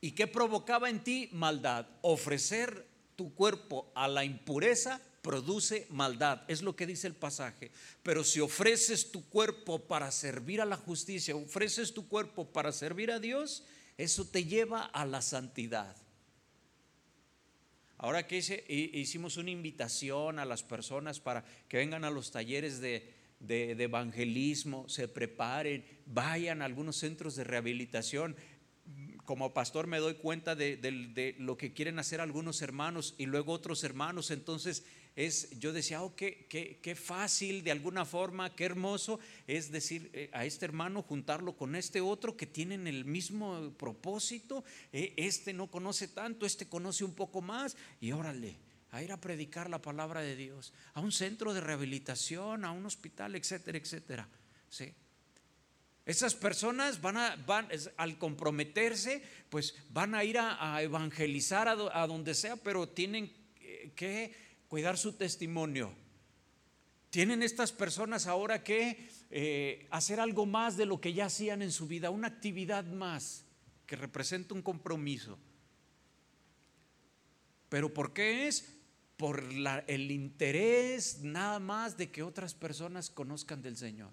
y 0.00 0.12
¿qué 0.12 0.26
provocaba 0.26 0.90
en 0.90 1.02
ti? 1.02 1.28
Maldad. 1.32 1.86
Ofrecer 2.02 2.86
tu 3.16 3.34
cuerpo 3.34 3.90
a 3.94 4.06
la 4.06 4.24
impureza 4.24 5.00
produce 5.28 5.86
maldad, 5.90 6.40
es 6.48 6.62
lo 6.62 6.74
que 6.74 6.86
dice 6.86 7.06
el 7.06 7.14
pasaje. 7.14 7.70
Pero 8.02 8.24
si 8.24 8.40
ofreces 8.40 9.12
tu 9.12 9.28
cuerpo 9.28 9.78
para 9.78 10.10
servir 10.10 10.62
a 10.62 10.64
la 10.64 10.78
justicia, 10.78 11.36
ofreces 11.36 11.92
tu 11.92 12.08
cuerpo 12.08 12.46
para 12.50 12.72
servir 12.72 13.10
a 13.10 13.20
Dios, 13.20 13.62
eso 13.98 14.24
te 14.24 14.46
lleva 14.46 14.84
a 14.84 15.04
la 15.04 15.20
santidad. 15.20 15.94
Ahora 17.98 18.26
que 18.26 18.38
hicimos 18.94 19.36
una 19.36 19.50
invitación 19.50 20.38
a 20.38 20.46
las 20.46 20.62
personas 20.62 21.20
para 21.20 21.44
que 21.68 21.76
vengan 21.76 22.06
a 22.06 22.10
los 22.10 22.30
talleres 22.30 22.80
de, 22.80 23.12
evangelismo, 23.48 24.88
se 24.88 25.08
preparen, 25.08 25.84
vayan 26.06 26.62
a 26.62 26.64
algunos 26.64 26.96
centros 26.96 27.36
de 27.36 27.44
rehabilitación. 27.44 28.34
Como 29.26 29.52
pastor 29.52 29.88
me 29.88 29.98
doy 29.98 30.14
cuenta 30.14 30.54
de, 30.54 31.34
lo 31.38 31.58
que 31.58 31.74
quieren 31.74 31.98
hacer 31.98 32.22
algunos 32.22 32.62
hermanos 32.62 33.14
y 33.18 33.26
luego 33.26 33.52
otros 33.52 33.84
hermanos. 33.84 34.30
Entonces 34.30 34.84
es, 35.18 35.50
yo 35.58 35.72
decía, 35.72 36.00
oh, 36.00 36.14
qué, 36.14 36.46
qué, 36.48 36.94
fácil 36.94 37.64
de 37.64 37.72
alguna 37.72 38.04
forma, 38.04 38.54
qué 38.54 38.64
hermoso 38.64 39.18
es 39.48 39.72
decir 39.72 40.10
eh, 40.12 40.30
a 40.32 40.44
este 40.44 40.64
hermano 40.64 41.02
juntarlo 41.02 41.56
con 41.56 41.74
este 41.74 42.00
otro 42.00 42.36
que 42.36 42.46
tienen 42.46 42.86
el 42.86 43.04
mismo 43.04 43.72
propósito, 43.76 44.62
eh, 44.92 45.14
este 45.16 45.52
no 45.52 45.66
conoce 45.66 46.06
tanto, 46.06 46.46
este 46.46 46.68
conoce 46.68 47.02
un 47.02 47.14
poco 47.14 47.42
más 47.42 47.76
y 48.00 48.12
órale, 48.12 48.58
a 48.92 49.02
ir 49.02 49.10
a 49.10 49.20
predicar 49.20 49.68
la 49.68 49.82
palabra 49.82 50.20
de 50.20 50.36
Dios, 50.36 50.72
a 50.94 51.00
un 51.00 51.10
centro 51.10 51.52
de 51.52 51.62
rehabilitación, 51.62 52.64
a 52.64 52.70
un 52.70 52.86
hospital, 52.86 53.34
etcétera, 53.34 53.76
etcétera. 53.76 54.28
¿sí? 54.70 54.94
Esas 56.06 56.36
personas 56.36 57.00
van 57.00 57.16
a, 57.16 57.34
van, 57.44 57.66
al 57.96 58.18
comprometerse, 58.18 59.20
pues 59.50 59.74
van 59.90 60.14
a 60.14 60.22
ir 60.22 60.38
a, 60.38 60.80
evangelizar 60.80 61.66
a, 61.66 61.72
a 61.72 62.06
donde 62.06 62.34
sea, 62.34 62.54
pero 62.54 62.88
tienen 62.88 63.32
eh, 63.56 63.90
que 63.96 64.47
cuidar 64.68 64.98
su 64.98 65.14
testimonio. 65.14 65.92
Tienen 67.10 67.42
estas 67.42 67.72
personas 67.72 68.26
ahora 68.26 68.62
que 68.62 69.08
eh, 69.30 69.88
hacer 69.90 70.20
algo 70.20 70.46
más 70.46 70.76
de 70.76 70.86
lo 70.86 71.00
que 71.00 71.14
ya 71.14 71.26
hacían 71.26 71.62
en 71.62 71.72
su 71.72 71.86
vida, 71.86 72.10
una 72.10 72.28
actividad 72.28 72.84
más 72.84 73.44
que 73.86 73.96
representa 73.96 74.54
un 74.54 74.62
compromiso. 74.62 75.38
¿Pero 77.70 77.92
por 77.92 78.12
qué 78.12 78.46
es? 78.46 78.76
Por 79.16 79.42
el 79.86 80.10
interés 80.10 81.20
nada 81.22 81.58
más 81.58 81.96
de 81.96 82.10
que 82.10 82.22
otras 82.22 82.54
personas 82.54 83.10
conozcan 83.10 83.62
del 83.62 83.76
Señor. 83.76 84.12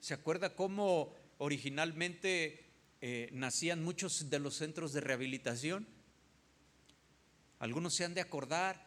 ¿Se 0.00 0.14
acuerda 0.14 0.54
cómo 0.54 1.14
originalmente 1.38 2.66
eh, 3.00 3.28
nacían 3.32 3.82
muchos 3.82 4.30
de 4.30 4.38
los 4.38 4.54
centros 4.54 4.92
de 4.92 5.00
rehabilitación? 5.00 5.86
Algunos 7.58 7.94
se 7.94 8.04
han 8.04 8.14
de 8.14 8.20
acordar, 8.20 8.86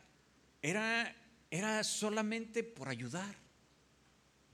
era, 0.62 1.16
era 1.50 1.84
solamente 1.84 2.64
por 2.64 2.90
ayudar. 2.90 3.36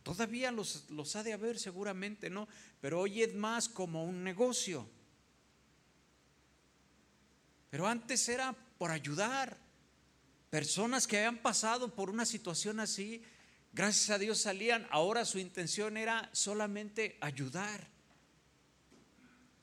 Todavía 0.04 0.52
los, 0.52 0.90
los 0.90 1.16
ha 1.16 1.24
de 1.24 1.34
haber 1.34 1.58
seguramente, 1.58 2.30
¿no? 2.30 2.48
Pero 2.82 3.00
hoy 3.00 3.24
es 3.24 3.34
más 3.34 3.70
como 3.70 4.04
un 4.04 4.24
negocio. 4.24 4.88
Pero 7.70 7.88
antes 7.88 8.28
era 8.30 8.54
por 8.78 8.92
ayudar. 8.92 9.58
Personas 10.50 11.08
que 11.08 11.18
habían 11.18 11.42
pasado 11.42 11.96
por 11.96 12.10
una 12.10 12.26
situación 12.26 12.80
así, 12.80 13.24
gracias 13.72 14.10
a 14.12 14.20
Dios 14.20 14.42
salían. 14.42 14.86
Ahora 14.92 15.26
su 15.26 15.40
intención 15.40 15.98
era 15.98 16.30
solamente 16.34 17.18
ayudar. 17.22 17.88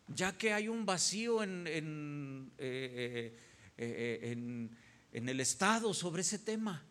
Ya 0.08 0.36
que 0.36 0.52
hay 0.52 0.66
un 0.66 0.84
vacío 0.84 1.44
en, 1.44 1.66
en 1.68 2.52
eh, 2.58 3.38
eh, 3.82 4.20
eh, 4.22 4.32
en, 4.32 5.28
el 5.28 5.40
Estado 5.40 5.94
sobre 5.94 6.20
ese 6.20 6.38
tema. 6.38 6.84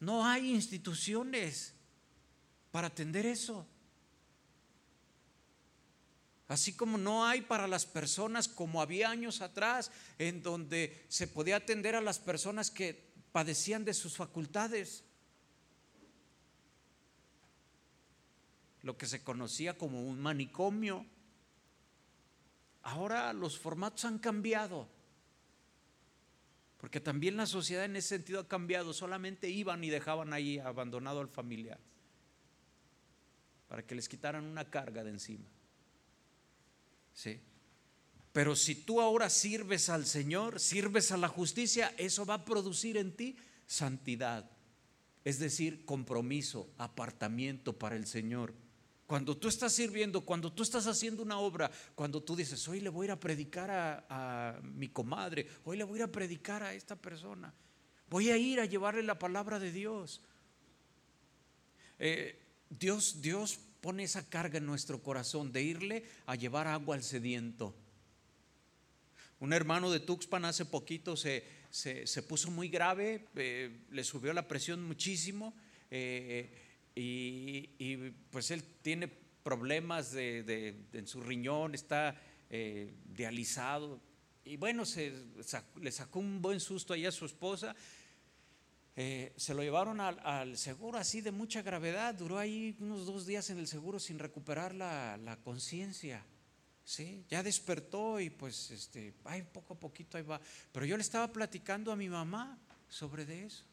No 0.00 0.24
hay 0.24 0.54
instituciones 0.54 1.74
para 2.70 2.86
atender 2.86 3.26
eso. 3.26 3.66
Así 6.46 6.74
como 6.74 6.96
no 6.96 7.26
hay 7.26 7.42
para 7.42 7.68
las 7.68 7.84
personas 7.84 8.48
como 8.48 8.80
había 8.80 9.10
años 9.10 9.42
atrás, 9.42 9.92
en 10.18 10.42
donde 10.42 11.04
se 11.08 11.26
podía 11.26 11.56
atender 11.56 11.94
a 11.94 12.00
las 12.00 12.18
personas 12.18 12.70
que 12.70 13.12
padecían 13.30 13.84
de 13.84 13.92
sus 13.92 14.16
facultades. 14.16 15.04
Lo 18.80 18.96
que 18.96 19.04
se 19.04 19.22
conocía 19.22 19.76
como 19.76 20.02
un 20.02 20.18
manicomio. 20.18 21.04
Ahora 22.88 23.34
los 23.34 23.58
formatos 23.58 24.06
han 24.06 24.18
cambiado. 24.18 24.88
Porque 26.78 27.00
también 27.00 27.36
la 27.36 27.44
sociedad 27.44 27.84
en 27.84 27.96
ese 27.96 28.08
sentido 28.08 28.40
ha 28.40 28.48
cambiado. 28.48 28.94
Solamente 28.94 29.50
iban 29.50 29.84
y 29.84 29.90
dejaban 29.90 30.32
ahí 30.32 30.58
abandonado 30.58 31.20
al 31.20 31.28
familiar. 31.28 31.78
Para 33.68 33.86
que 33.86 33.94
les 33.94 34.08
quitaran 34.08 34.44
una 34.44 34.70
carga 34.70 35.04
de 35.04 35.10
encima. 35.10 35.44
¿Sí? 37.12 37.40
Pero 38.32 38.56
si 38.56 38.74
tú 38.74 39.02
ahora 39.02 39.28
sirves 39.28 39.90
al 39.90 40.06
Señor, 40.06 40.58
sirves 40.58 41.12
a 41.12 41.18
la 41.18 41.28
justicia, 41.28 41.92
eso 41.98 42.24
va 42.24 42.34
a 42.34 42.44
producir 42.46 42.96
en 42.96 43.14
ti 43.14 43.36
santidad. 43.66 44.50
Es 45.24 45.38
decir, 45.38 45.84
compromiso, 45.84 46.70
apartamiento 46.78 47.78
para 47.78 47.96
el 47.96 48.06
Señor. 48.06 48.54
Cuando 49.08 49.38
tú 49.38 49.48
estás 49.48 49.72
sirviendo, 49.72 50.20
cuando 50.20 50.52
tú 50.52 50.62
estás 50.62 50.86
haciendo 50.86 51.22
una 51.22 51.38
obra, 51.38 51.70
cuando 51.94 52.22
tú 52.22 52.36
dices, 52.36 52.68
hoy 52.68 52.80
le 52.80 52.90
voy 52.90 53.04
a 53.04 53.06
ir 53.06 53.10
a 53.12 53.18
predicar 53.18 53.70
a, 54.06 54.60
mi 54.62 54.88
comadre, 54.88 55.48
hoy 55.64 55.78
le 55.78 55.84
voy 55.84 55.94
a 55.94 56.00
ir 56.00 56.02
a 56.02 56.12
predicar 56.12 56.62
a 56.62 56.74
esta 56.74 56.94
persona, 56.94 57.54
voy 58.10 58.28
a 58.28 58.36
ir 58.36 58.60
a 58.60 58.66
llevarle 58.66 59.02
la 59.02 59.18
palabra 59.18 59.58
de 59.58 59.72
Dios. 59.72 60.20
Eh, 61.98 62.38
Dios, 62.68 63.22
Dios 63.22 63.58
pone 63.80 64.02
esa 64.02 64.28
carga 64.28 64.58
en 64.58 64.66
nuestro 64.66 65.02
corazón 65.02 65.52
de 65.52 65.62
irle 65.62 66.04
a 66.26 66.34
llevar 66.34 66.66
agua 66.66 66.94
al 66.94 67.02
sediento. 67.02 67.74
Un 69.40 69.54
hermano 69.54 69.90
de 69.90 70.00
Tuxpan 70.00 70.44
hace 70.44 70.66
poquito 70.66 71.16
se, 71.16 71.46
se, 71.70 72.22
puso 72.24 72.50
muy 72.50 72.68
grave, 72.68 73.24
eh, 73.36 73.74
le 73.90 74.04
subió 74.04 74.34
la 74.34 74.46
presión 74.46 74.84
muchísimo. 74.84 75.54
Eh, 75.90 76.67
y, 77.00 78.10
pues 78.30 78.50
él 78.50 78.64
tiene 78.82 79.08
problemas 79.08 80.12
de, 80.12 80.88
en 80.92 81.06
su 81.06 81.20
riñón, 81.20 81.74
está 81.74 82.20
eh, 82.50 82.92
dializado. 83.04 84.00
Y 84.44 84.56
bueno, 84.56 84.84
se, 84.84 85.12
le 85.80 85.92
sacó 85.92 86.18
un 86.18 86.42
buen 86.42 86.58
susto 86.58 86.92
ahí 86.94 87.06
a 87.06 87.12
su 87.12 87.24
esposa. 87.26 87.74
eh, 88.96 89.32
se 89.36 89.54
lo 89.54 89.62
llevaron 89.62 90.00
al, 90.00 90.56
seguro 90.56 90.98
así 90.98 91.20
de 91.20 91.30
mucha 91.30 91.62
gravedad, 91.62 92.14
duró 92.14 92.38
ahí 92.38 92.76
unos 92.80 93.06
dos 93.06 93.26
días 93.26 93.48
en 93.50 93.58
el 93.58 93.68
seguro 93.68 94.00
sin 94.00 94.18
recuperar 94.18 94.74
la, 94.74 95.38
conciencia. 95.44 96.26
¿sí? 96.82 97.24
Ya 97.28 97.44
despertó 97.44 98.18
y 98.18 98.30
pues, 98.30 98.72
este, 98.72 99.14
ay, 99.24 99.42
poco 99.52 99.74
a 99.74 99.78
poquito 99.78 100.16
ahí 100.16 100.24
va. 100.24 100.40
Pero 100.72 100.84
yo 100.84 100.96
le 100.96 101.02
estaba 101.02 101.30
platicando 101.32 101.92
a 101.92 101.96
mi 101.96 102.08
mamá 102.08 102.58
sobre 102.88 103.24
de 103.24 103.44
eso. 103.44 103.64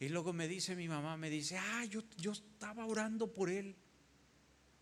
Y 0.00 0.08
luego 0.08 0.32
me 0.32 0.46
dice 0.48 0.76
mi 0.76 0.88
mamá, 0.88 1.16
me 1.16 1.30
dice, 1.30 1.58
ah, 1.58 1.84
yo, 1.84 2.02
yo 2.16 2.32
estaba 2.32 2.86
orando 2.86 3.32
por 3.32 3.50
él. 3.50 3.76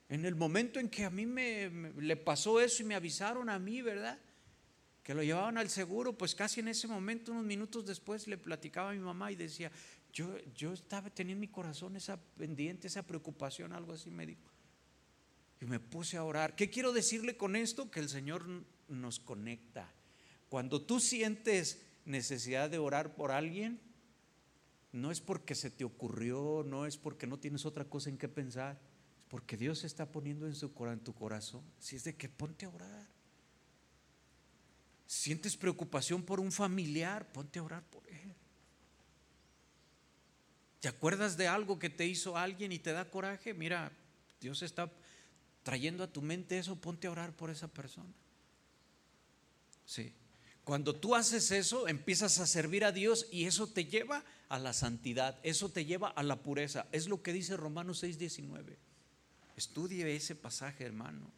En 0.09 0.25
el 0.25 0.35
momento 0.35 0.79
en 0.79 0.89
que 0.89 1.05
a 1.05 1.11
mí 1.11 1.27
me, 1.27 1.71
le 1.99 2.17
pasó 2.17 2.61
eso 2.61 2.83
y 2.83 2.87
me 2.87 2.95
avisaron 2.95 3.49
a 3.49 3.59
mí, 3.59 3.83
¿verdad? 3.83 4.19
que 5.07 5.15
lo 5.15 5.23
llevaban 5.23 5.57
al 5.57 5.71
seguro, 5.71 6.19
pues 6.19 6.35
casi 6.35 6.59
en 6.59 6.67
ese 6.67 6.89
momento, 6.89 7.31
unos 7.31 7.45
minutos 7.45 7.87
después, 7.87 8.27
le 8.27 8.37
platicaba 8.37 8.91
a 8.91 8.93
mi 8.93 8.99
mamá 8.99 9.31
y 9.31 9.37
decía, 9.37 9.71
yo, 10.13 10.37
yo 10.57 10.73
estaba 10.73 11.11
teniendo 11.11 11.37
en 11.37 11.41
mi 11.43 11.47
corazón 11.47 11.95
esa 11.95 12.21
pendiente, 12.37 12.89
esa 12.89 13.05
preocupación, 13.05 13.73
algo 13.73 13.93
así 13.93 14.11
me 14.11 14.27
dijo. 14.27 14.51
Y 15.61 15.67
me 15.67 15.79
puse 15.79 16.17
a 16.17 16.25
orar. 16.25 16.57
¿Qué 16.57 16.71
quiero 16.71 16.93
decirle 16.93 17.37
con 17.37 17.55
esto? 17.55 17.89
Que 17.89 18.01
el 18.01 18.09
Señor 18.09 18.49
nos 18.89 19.21
conecta. 19.21 19.95
Cuando 20.49 20.83
tú 20.83 20.99
sientes 20.99 21.87
necesidad 22.05 22.69
de 22.69 22.79
orar 22.79 23.15
por 23.15 23.31
alguien, 23.31 23.79
no 24.93 25.11
es 25.11 25.21
porque 25.21 25.55
se 25.55 25.71
te 25.71 25.85
ocurrió, 25.85 26.65
no 26.67 26.87
es 26.87 26.97
porque 26.97 27.27
no 27.27 27.39
tienes 27.39 27.67
otra 27.67 27.85
cosa 27.85 28.11
en 28.11 28.19
qué 28.19 28.29
pensar, 28.29 28.79
es 29.19 29.25
porque 29.29 29.57
Dios 29.57 29.85
está 29.85 30.11
poniendo 30.11 30.47
en, 30.47 30.55
su, 30.55 30.73
en 30.87 31.01
tu 31.01 31.15
corazón. 31.15 31.63
Si 31.79 31.97
es 31.97 32.05
de 32.05 32.17
que 32.17 32.29
ponte 32.29 32.67
a 32.67 32.71
orar. 32.71 33.09
¿Sientes 35.07 35.57
preocupación 35.57 36.23
por 36.23 36.41
un 36.41 36.51
familiar? 36.51 37.31
Ponte 37.33 37.59
a 37.59 37.63
orar 37.63 37.85
por 37.85 38.09
él. 38.09 38.35
¿Te 40.81 40.89
acuerdas 40.89 41.37
de 41.37 41.49
algo 41.49 41.79
que 41.79 41.91
te 41.91 42.07
hizo 42.07 42.37
alguien 42.37 42.73
y 42.73 42.79
te 42.79 42.93
da 42.93 43.11
coraje? 43.11 43.55
Mira, 43.55 43.93
Dios 44.41 44.63
está 44.63 44.93
trayendo 45.63 46.05
a 46.05 46.13
tu 46.13 46.23
mente 46.23 46.59
eso, 46.59 46.77
ponte 46.77 47.09
a 47.09 47.11
orar 47.11 47.35
por 47.35 47.51
esa 47.51 47.69
persona. 47.69 48.13
Sí. 49.85 50.13
Cuando 50.67 50.97
tú 50.97 51.15
haces 51.15 51.53
eso, 51.53 51.87
empiezas 51.87 52.41
a 52.41 52.47
servir 52.47 52.85
a 52.85 52.91
Dios 52.91 53.29
y 53.31 53.45
eso 53.45 53.69
te 53.69 53.85
lleva 53.85 54.25
a 54.49 54.59
la 54.59 54.73
santidad, 54.73 55.39
eso 55.45 55.69
te 55.69 55.85
lleva 55.85 56.09
a 56.09 56.25
la 56.25 56.43
pureza. 56.43 56.89
Es 56.91 57.07
lo 57.07 57.23
que 57.23 57.33
dice 57.33 57.57
Romanos 57.57 58.03
6:19. 58.03 58.77
Estudie 59.55 60.17
ese 60.17 60.35
pasaje, 60.35 60.83
hermano. 60.83 61.31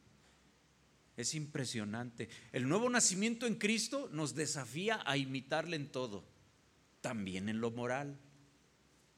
Es 1.15 1.35
impresionante. 1.35 2.31
El 2.53 2.71
nuevo 2.71 2.89
nacimiento 2.89 3.47
en 3.47 3.57
Cristo 3.57 4.09
nos 4.13 4.35
desafía 4.35 5.03
a 5.05 5.19
imitarle 5.19 5.77
en 5.77 5.93
todo, 5.93 6.25
también 7.03 7.51
en 7.51 7.61
lo 7.61 7.71
moral. 7.71 8.19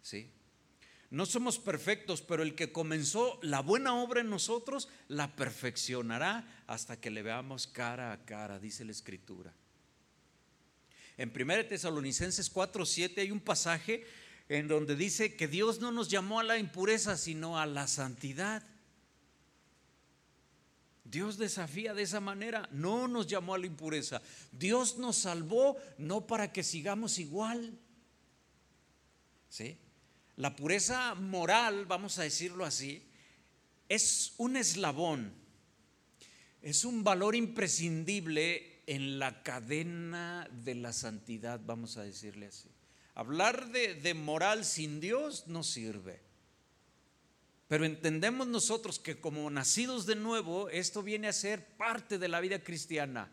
¿Sí? 0.03 0.29
No 1.11 1.25
somos 1.25 1.61
perfectos, 1.61 2.21
pero 2.21 2.43
el 2.43 2.57
que 2.57 2.73
comenzó 2.73 3.39
la 3.45 3.61
buena 3.61 3.95
obra 3.95 4.23
en 4.23 4.31
nosotros 4.31 4.89
la 5.07 5.37
perfeccionará 5.37 6.65
hasta 6.67 7.01
que 7.01 7.11
le 7.11 7.23
veamos 7.23 7.69
cara 7.69 8.11
a 8.11 8.25
cara, 8.25 8.59
dice 8.59 8.85
la 8.85 8.91
Escritura. 8.91 9.55
En 11.17 11.33
1 11.35 11.67
Tesalonicenses 11.67 12.49
4, 12.51 12.87
7 12.87 13.21
hay 13.21 13.31
un 13.31 13.41
pasaje 13.41 14.05
en 14.49 14.69
donde 14.69 14.97
dice 14.97 15.37
que 15.37 15.49
Dios 15.49 15.81
no 15.81 15.93
nos 15.93 16.09
llamó 16.09 16.41
a 16.41 16.45
la 16.45 16.59
impureza, 16.59 17.17
sino 17.17 17.59
a 17.59 17.67
la 17.67 17.87
santidad. 17.87 18.63
Dios 21.05 21.39
desafía 21.39 21.93
de 21.93 22.03
esa 22.03 22.21
manera, 22.21 22.69
no 22.73 23.09
nos 23.09 23.27
llamó 23.27 23.55
a 23.55 23.59
la 23.59 23.67
impureza. 23.67 24.23
Dios 24.53 24.99
nos 24.99 25.17
salvó 25.17 25.77
no 25.99 26.27
para 26.27 26.53
que 26.53 26.63
sigamos 26.63 27.19
igual. 27.19 27.79
¿Sí? 29.49 29.77
La 30.37 30.55
pureza 30.55 31.15
moral, 31.15 31.87
vamos 31.87 32.19
a 32.19 32.23
decirlo 32.23 32.65
así, 32.65 33.03
es 33.89 34.35
un 34.39 34.57
eslabón, 34.57 35.35
es 36.63 36.85
un 36.85 37.03
valor 37.03 37.35
imprescindible 37.35 38.70
en 38.91 39.21
la 39.21 39.45
cadena 39.45 40.51
de 40.65 40.75
la 40.75 40.93
santidad, 40.93 41.61
vamos 41.65 41.97
a 41.97 42.03
decirle 42.03 42.47
así. 42.47 42.69
Hablar 43.15 43.71
de, 43.71 44.15
moral 44.15 44.65
sin 44.65 44.99
Dios 44.99 45.47
no 45.47 45.63
sirve. 45.63 46.21
Pero 47.69 47.85
entendemos 47.85 48.49
nosotros 48.49 48.99
que 48.99 49.21
como 49.21 49.49
nacidos 49.49 50.07
de 50.07 50.17
nuevo, 50.17 50.69
esto 50.71 51.05
viene 51.05 51.29
a 51.29 51.33
ser 51.33 51.65
parte 51.77 52.19
de 52.19 52.27
la 52.27 52.41
vida 52.41 52.65
cristiana. 52.65 53.31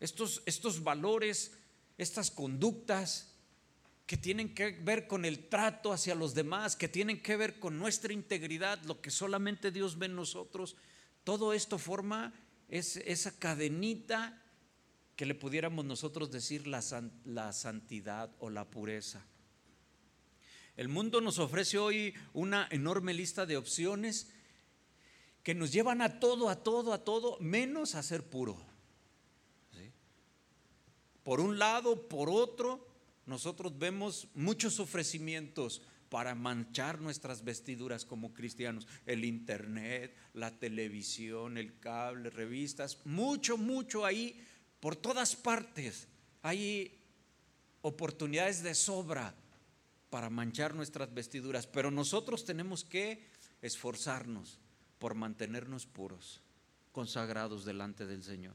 Estos, 0.00 0.42
estos 0.46 0.82
valores, 0.82 1.52
estas 1.98 2.30
conductas 2.30 3.34
que 4.06 4.16
tienen 4.16 4.54
que 4.54 4.70
ver 4.70 5.06
con 5.06 5.26
el 5.26 5.50
trato 5.50 5.92
hacia 5.92 6.14
los 6.14 6.32
demás, 6.32 6.74
que 6.74 6.88
tienen 6.88 7.22
que 7.22 7.36
ver 7.36 7.60
con 7.60 7.78
nuestra 7.78 8.14
integridad, 8.14 8.82
lo 8.84 9.02
que 9.02 9.10
solamente 9.10 9.70
Dios 9.70 9.98
ve 9.98 10.06
en 10.06 10.16
nosotros, 10.16 10.74
todo 11.22 11.52
esto 11.52 11.78
forma 11.78 12.32
esa 12.74 13.38
cadenita 13.38 14.42
que 15.16 15.26
le 15.26 15.34
pudiéramos 15.34 15.84
nosotros 15.84 16.30
decir 16.30 16.66
la, 16.66 16.82
la 17.24 17.52
santidad 17.52 18.34
o 18.40 18.50
la 18.50 18.68
pureza. 18.68 19.24
El 20.76 20.88
mundo 20.88 21.20
nos 21.20 21.38
ofrece 21.38 21.78
hoy 21.78 22.14
una 22.32 22.66
enorme 22.70 23.14
lista 23.14 23.46
de 23.46 23.56
opciones 23.56 24.28
que 25.44 25.54
nos 25.54 25.72
llevan 25.72 26.02
a 26.02 26.18
todo, 26.18 26.48
a 26.48 26.64
todo, 26.64 26.92
a 26.92 27.04
todo, 27.04 27.38
menos 27.38 27.94
a 27.94 28.02
ser 28.02 28.24
puro. 28.24 28.58
Por 31.22 31.40
un 31.40 31.58
lado, 31.58 32.08
por 32.08 32.28
otro, 32.28 32.86
nosotros 33.24 33.78
vemos 33.78 34.28
muchos 34.34 34.78
ofrecimientos 34.80 35.80
para 36.14 36.36
manchar 36.36 37.00
nuestras 37.00 37.42
vestiduras 37.42 38.04
como 38.04 38.32
cristianos. 38.32 38.86
El 39.04 39.24
internet, 39.24 40.14
la 40.34 40.56
televisión, 40.56 41.58
el 41.58 41.80
cable, 41.80 42.30
revistas, 42.30 43.04
mucho, 43.04 43.56
mucho 43.56 44.06
ahí, 44.06 44.40
por 44.78 44.94
todas 44.94 45.34
partes. 45.34 46.06
Hay 46.42 47.00
oportunidades 47.82 48.62
de 48.62 48.76
sobra 48.76 49.34
para 50.08 50.30
manchar 50.30 50.76
nuestras 50.76 51.12
vestiduras, 51.12 51.66
pero 51.66 51.90
nosotros 51.90 52.44
tenemos 52.44 52.84
que 52.84 53.26
esforzarnos 53.60 54.60
por 55.00 55.16
mantenernos 55.16 55.84
puros, 55.84 56.42
consagrados 56.92 57.64
delante 57.64 58.06
del 58.06 58.22
Señor. 58.22 58.54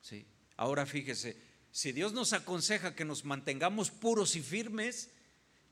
¿Sí? 0.00 0.26
Ahora 0.56 0.86
fíjese, 0.86 1.36
si 1.70 1.92
Dios 1.92 2.12
nos 2.12 2.32
aconseja 2.32 2.96
que 2.96 3.04
nos 3.04 3.24
mantengamos 3.24 3.92
puros 3.92 4.34
y 4.34 4.42
firmes, 4.42 5.08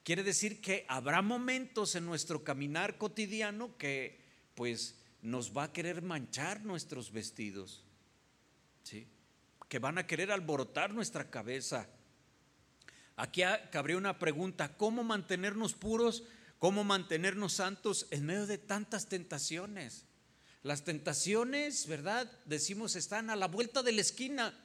quiere 0.05 0.23
decir 0.23 0.61
que 0.61 0.85
habrá 0.89 1.23
momentos 1.23 1.95
en 1.95 2.07
nuestro 2.07 2.45
caminar 2.45 2.99
cotidiano 2.99 3.77
que 3.77 4.21
pues 4.55 4.97
nos 5.23 5.57
va 5.57 5.65
a 5.65 5.73
querer 5.73 6.03
manchar 6.03 6.65
nuestros 6.65 7.13
vestidos. 7.13 7.85
¿Sí? 8.83 9.07
Que 9.69 9.79
van 9.79 9.99
a 9.99 10.07
querer 10.07 10.33
alborotar 10.33 10.93
nuestra 10.93 11.31
cabeza 11.31 11.89
Aquí 13.21 13.43
cabría 13.71 13.99
una 13.99 14.19
pregunta, 14.19 14.79
¿cómo 14.79 15.05
mantenernos 15.05 15.75
puros? 15.75 16.23
¿Cómo 16.59 16.85
mantenernos 16.85 17.53
santos 17.53 18.07
en 18.11 18.25
medio 18.25 18.47
de 18.47 18.57
tantas 18.57 19.11
tentaciones? 19.11 20.07
Las 20.63 20.85
tentaciones, 20.85 21.87
¿verdad? 21.87 22.33
Decimos, 22.47 22.97
están 22.97 23.29
a 23.29 23.37
la 23.37 23.47
vuelta 23.47 23.83
de 23.83 23.93
la 23.93 24.01
esquina. 24.01 24.59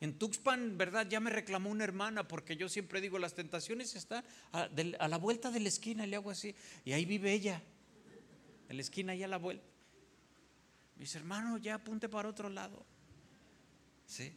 En 0.00 0.18
Tuxpan, 0.18 0.78
¿verdad? 0.78 1.06
Ya 1.08 1.20
me 1.20 1.28
reclamó 1.28 1.68
una 1.68 1.84
hermana 1.84 2.26
porque 2.26 2.56
yo 2.56 2.70
siempre 2.70 3.02
digo, 3.02 3.18
las 3.18 3.34
tentaciones 3.34 3.94
están 3.94 4.24
a, 4.52 4.68
la 4.68 5.18
vuelta 5.18 5.50
de 5.50 5.60
la 5.60 5.68
esquina, 5.68 6.06
le 6.06 6.16
hago 6.16 6.30
así. 6.30 6.54
Y 6.86 6.92
ahí 6.92 7.04
vive 7.04 7.32
ella, 7.32 7.62
en 8.70 8.76
la 8.76 8.82
esquina 8.82 9.14
y 9.14 9.22
a 9.22 9.28
la 9.28 9.36
vuelta. 9.36 9.66
Mis 10.96 11.14
hermanos, 11.14 11.60
ya 11.60 11.74
apunte 11.74 12.08
para 12.08 12.30
otro 12.30 12.48
lado. 12.48 12.86
¿Sí? 14.06 14.32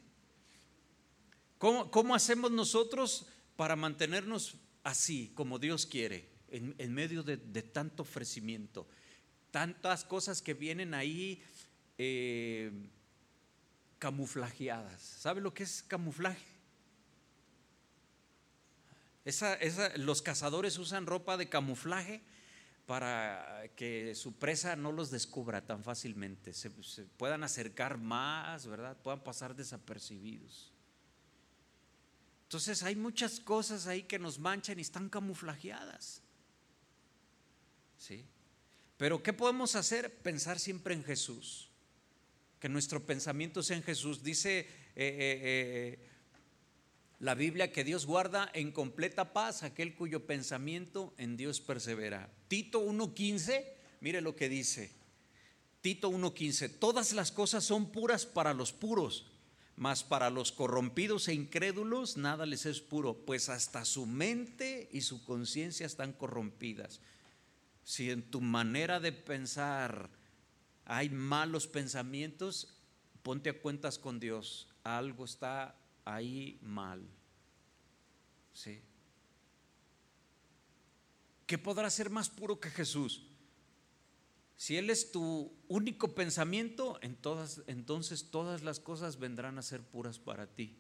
¿Cómo, 1.58 2.14
hacemos 2.14 2.52
nosotros 2.52 3.26
para 3.56 3.78
mantenernos 3.78 4.58
así, 4.84 5.32
como 5.34 5.60
Dios 5.60 5.86
quiere, 5.86 6.30
en, 6.50 6.94
medio 6.94 7.24
de, 7.24 7.38
tanto 7.38 8.04
ofrecimiento? 8.04 8.86
Tantas 9.50 10.04
cosas 10.04 10.42
que 10.42 10.54
vienen 10.54 10.94
ahí 10.94 11.42
eh, 11.98 12.70
camuflajeadas. 14.04 15.02
¿Sabe 15.02 15.40
lo 15.40 15.54
que 15.54 15.64
es 15.64 15.82
camuflaje? 15.82 16.44
los 19.96 20.22
cazadores 20.22 20.78
usan 20.78 21.06
ropa 21.06 21.38
de 21.38 21.48
camuflaje 21.48 22.22
para 22.86 23.64
que 23.78 24.14
su 24.16 24.34
presa 24.34 24.76
no 24.76 24.92
los 24.92 25.10
descubra 25.10 25.66
tan 25.66 25.86
fácilmente, 25.86 26.52
se 26.52 26.70
puedan 26.70 27.46
acercar 27.46 27.98
más, 27.98 28.68
¿verdad? 28.68 28.98
Puedan 29.02 29.24
pasar 29.24 29.56
desapercibidos. 29.56 30.74
Entonces 32.44 32.84
hay 32.84 32.98
muchas 32.98 33.40
cosas 33.40 33.88
ahí 33.88 34.04
que 34.04 34.20
nos 34.20 34.38
manchan 34.38 34.80
y 34.80 34.82
están 34.82 35.08
camuflajeadas. 35.08 36.22
¿Sí? 37.98 38.26
Pero 38.98 39.24
¿qué 39.24 39.32
podemos 39.32 39.78
hacer? 39.78 40.14
Pensar 40.18 40.60
siempre 40.60 40.94
en 40.94 41.06
Jesús. 41.06 41.73
Que 42.64 42.70
nuestro 42.70 43.06
pensamiento 43.06 43.62
sea 43.62 43.76
en 43.76 43.84
Jesús. 43.84 44.24
Dice 44.24 44.60
eh, 44.60 44.66
eh, 44.96 44.96
eh, 44.96 46.00
la 47.20 47.36
Biblia 47.36 47.74
que 47.74 47.84
Dios 47.84 48.06
guarda 48.06 48.50
en 48.54 48.72
completa 48.72 49.34
paz 49.34 49.64
aquel 49.64 49.96
cuyo 49.96 50.26
pensamiento 50.26 51.14
en 51.18 51.36
Dios 51.36 51.60
persevera. 51.60 52.32
Tito 52.48 52.82
1.15, 52.82 53.66
mire 54.00 54.22
lo 54.22 54.38
que 54.38 54.48
dice. 54.48 54.94
Tito 55.82 56.10
1.15, 56.10 56.80
todas 56.80 57.12
las 57.12 57.34
cosas 57.34 57.66
son 57.66 57.92
puras 57.92 58.26
para 58.26 58.54
los 58.54 58.72
puros, 58.72 59.30
mas 59.76 60.06
para 60.06 60.30
los 60.30 60.54
corrompidos 60.54 61.28
e 61.28 61.34
incrédulos 61.34 62.16
nada 62.16 62.46
les 62.46 62.66
es 62.66 62.80
puro, 62.80 63.26
pues 63.26 63.50
hasta 63.50 63.84
su 63.84 64.06
mente 64.06 64.88
y 64.94 65.02
su 65.02 65.26
conciencia 65.26 65.86
están 65.86 66.14
corrompidas. 66.14 67.02
Si 67.84 68.10
en 68.10 68.24
tu 68.24 68.40
manera 68.40 69.02
de 69.02 69.12
pensar 69.12 70.23
hay 70.86 71.10
malos 71.10 71.68
pensamientos, 71.68 72.78
ponte 73.22 73.50
a 73.50 73.60
cuentas 73.62 73.98
con 73.98 74.20
Dios. 74.20 74.68
Algo 74.84 75.26
está 75.26 75.76
ahí 76.06 76.60
mal. 76.62 77.08
¿Sí? 78.54 78.82
¿Qué 81.46 81.58
podrá 81.58 81.90
ser 81.90 82.10
más 82.10 82.30
puro 82.30 82.60
que 82.60 82.70
Jesús? 82.70 83.24
Si 84.56 84.78
Él 84.78 84.90
es 84.90 85.12
tu 85.12 85.52
único 85.68 86.16
pensamiento, 86.16 87.00
entonces 87.02 88.32
todas 88.32 88.64
las 88.64 88.80
cosas 88.80 89.20
vendrán 89.20 89.58
a 89.58 89.62
ser 89.62 89.82
puras 89.82 90.20
para 90.20 90.48
ti. 90.48 90.78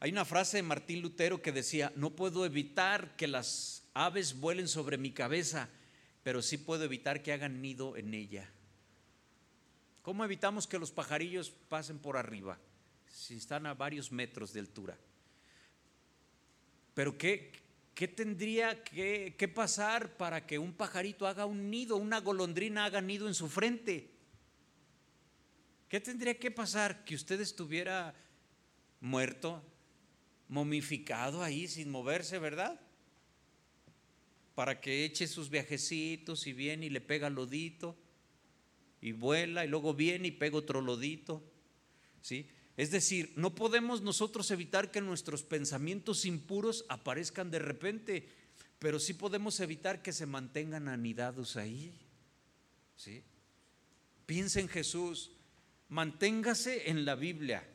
Hay 0.00 0.10
una 0.10 0.24
frase 0.24 0.56
de 0.56 0.62
Martín 0.62 1.02
Lutero 1.02 1.42
que 1.42 1.52
decía, 1.52 1.92
no 1.94 2.16
puedo 2.16 2.46
evitar 2.46 3.16
que 3.16 3.28
las 3.28 3.84
aves 3.92 4.40
vuelen 4.40 4.66
sobre 4.66 4.96
mi 4.96 5.12
cabeza, 5.12 5.68
pero 6.22 6.42
sí 6.42 6.58
puedo 6.58 6.84
evitar 6.84 7.22
que 7.22 7.32
hagan 7.32 7.62
nido 7.62 7.96
en 7.96 8.14
ella. 8.14 8.50
¿Cómo 10.02 10.24
evitamos 10.24 10.66
que 10.66 10.78
los 10.78 10.90
pajarillos 10.90 11.50
pasen 11.50 11.98
por 11.98 12.16
arriba 12.16 12.58
si 13.06 13.36
están 13.36 13.66
a 13.66 13.74
varios 13.74 14.12
metros 14.12 14.52
de 14.52 14.60
altura? 14.60 14.98
Pero 16.94 17.16
¿qué, 17.16 17.52
qué 17.94 18.08
tendría 18.08 18.82
que, 18.82 19.34
que 19.38 19.48
pasar 19.48 20.16
para 20.16 20.46
que 20.46 20.58
un 20.58 20.72
pajarito 20.72 21.26
haga 21.26 21.46
un 21.46 21.70
nido, 21.70 21.96
una 21.96 22.20
golondrina 22.20 22.84
haga 22.84 23.00
nido 23.00 23.28
en 23.28 23.34
su 23.34 23.48
frente? 23.48 24.10
¿Qué 25.88 26.00
tendría 26.00 26.38
que 26.38 26.50
pasar? 26.50 27.04
Que 27.04 27.14
usted 27.14 27.40
estuviera 27.40 28.14
muerto, 29.00 29.62
momificado 30.48 31.42
ahí 31.42 31.66
sin 31.66 31.90
moverse, 31.90 32.38
¿verdad? 32.38 32.80
Para 34.60 34.78
que 34.78 35.06
eche 35.06 35.26
sus 35.26 35.48
viajecitos 35.48 36.46
y 36.46 36.52
viene 36.52 36.84
y 36.84 36.90
le 36.90 37.00
pega 37.00 37.30
lodito 37.30 37.96
y 39.00 39.12
vuela 39.12 39.64
y 39.64 39.68
luego 39.68 39.94
viene 39.94 40.28
y 40.28 40.32
pega 40.32 40.58
otro 40.58 40.82
lodito. 40.82 41.42
¿Sí? 42.20 42.46
Es 42.76 42.90
decir, 42.90 43.32
no 43.36 43.54
podemos 43.54 44.02
nosotros 44.02 44.50
evitar 44.50 44.90
que 44.90 45.00
nuestros 45.00 45.44
pensamientos 45.44 46.26
impuros 46.26 46.84
aparezcan 46.90 47.50
de 47.50 47.58
repente, 47.58 48.28
pero 48.78 49.00
sí 49.00 49.14
podemos 49.14 49.58
evitar 49.60 50.02
que 50.02 50.12
se 50.12 50.26
mantengan 50.26 50.88
anidados 50.88 51.56
ahí. 51.56 51.94
¿Sí? 52.96 53.22
Piensa 54.26 54.60
en 54.60 54.68
Jesús, 54.68 55.30
manténgase 55.88 56.90
en 56.90 57.06
la 57.06 57.14
Biblia. 57.14 57.66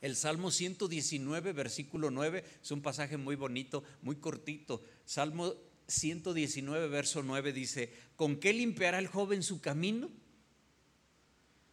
El 0.00 0.16
Salmo 0.16 0.50
119, 0.50 1.52
versículo 1.52 2.10
9, 2.10 2.44
es 2.60 2.72
un 2.72 2.82
pasaje 2.82 3.18
muy 3.18 3.36
bonito, 3.36 3.84
muy 4.02 4.16
cortito. 4.16 4.82
Salmo 5.04 5.54
119, 5.92 6.88
verso 6.88 7.22
9 7.22 7.52
dice, 7.52 7.92
¿con 8.16 8.36
qué 8.36 8.52
limpiará 8.52 8.98
el 8.98 9.06
joven 9.06 9.42
su 9.42 9.60
camino? 9.60 10.10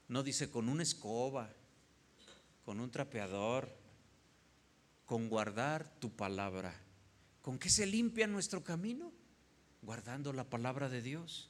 No 0.08 0.24
dice 0.24 0.50
con 0.50 0.70
una 0.70 0.84
escoba, 0.84 1.54
con 2.66 2.80
un 2.80 2.92
trapeador, 2.92 3.76
con 5.06 5.30
guardar 5.30 6.00
tu 6.00 6.12
palabra. 6.12 6.76
¿Con 7.42 7.58
qué 7.58 7.70
se 7.70 7.86
limpia 7.86 8.28
nuestro 8.28 8.64
camino? 8.64 9.12
Guardando 9.82 10.34
la 10.34 10.50
palabra 10.50 10.90
de 10.90 11.02
Dios. 11.02 11.50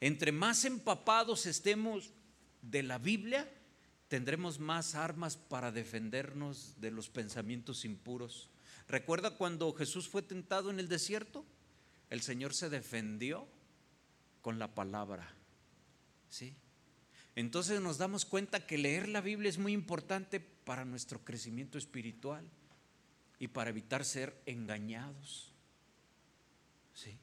Entre 0.00 0.32
más 0.32 0.64
empapados 0.64 1.46
estemos 1.46 2.12
de 2.62 2.82
la 2.82 2.98
Biblia, 2.98 3.50
tendremos 4.08 4.58
más 4.58 4.94
armas 4.94 5.36
para 5.36 5.72
defendernos 5.72 6.80
de 6.80 6.90
los 6.90 7.08
pensamientos 7.08 7.84
impuros. 7.84 8.50
¿Recuerda 8.88 9.36
cuando 9.36 9.72
Jesús 9.72 10.08
fue 10.08 10.22
tentado 10.22 10.70
en 10.70 10.78
el 10.78 10.88
desierto? 10.88 11.44
El 12.10 12.20
Señor 12.22 12.54
se 12.54 12.68
defendió 12.68 13.48
con 14.42 14.58
la 14.58 14.74
palabra. 14.74 15.32
¿Sí? 16.28 16.54
Entonces 17.36 17.80
nos 17.80 17.98
damos 17.98 18.24
cuenta 18.24 18.66
que 18.66 18.78
leer 18.78 19.08
la 19.08 19.20
Biblia 19.20 19.48
es 19.48 19.58
muy 19.58 19.72
importante 19.72 20.40
para 20.40 20.84
nuestro 20.84 21.24
crecimiento 21.24 21.78
espiritual 21.78 22.44
y 23.38 23.48
para 23.48 23.70
evitar 23.70 24.04
ser 24.04 24.40
engañados. 24.46 25.52
¿Sí? 26.92 27.18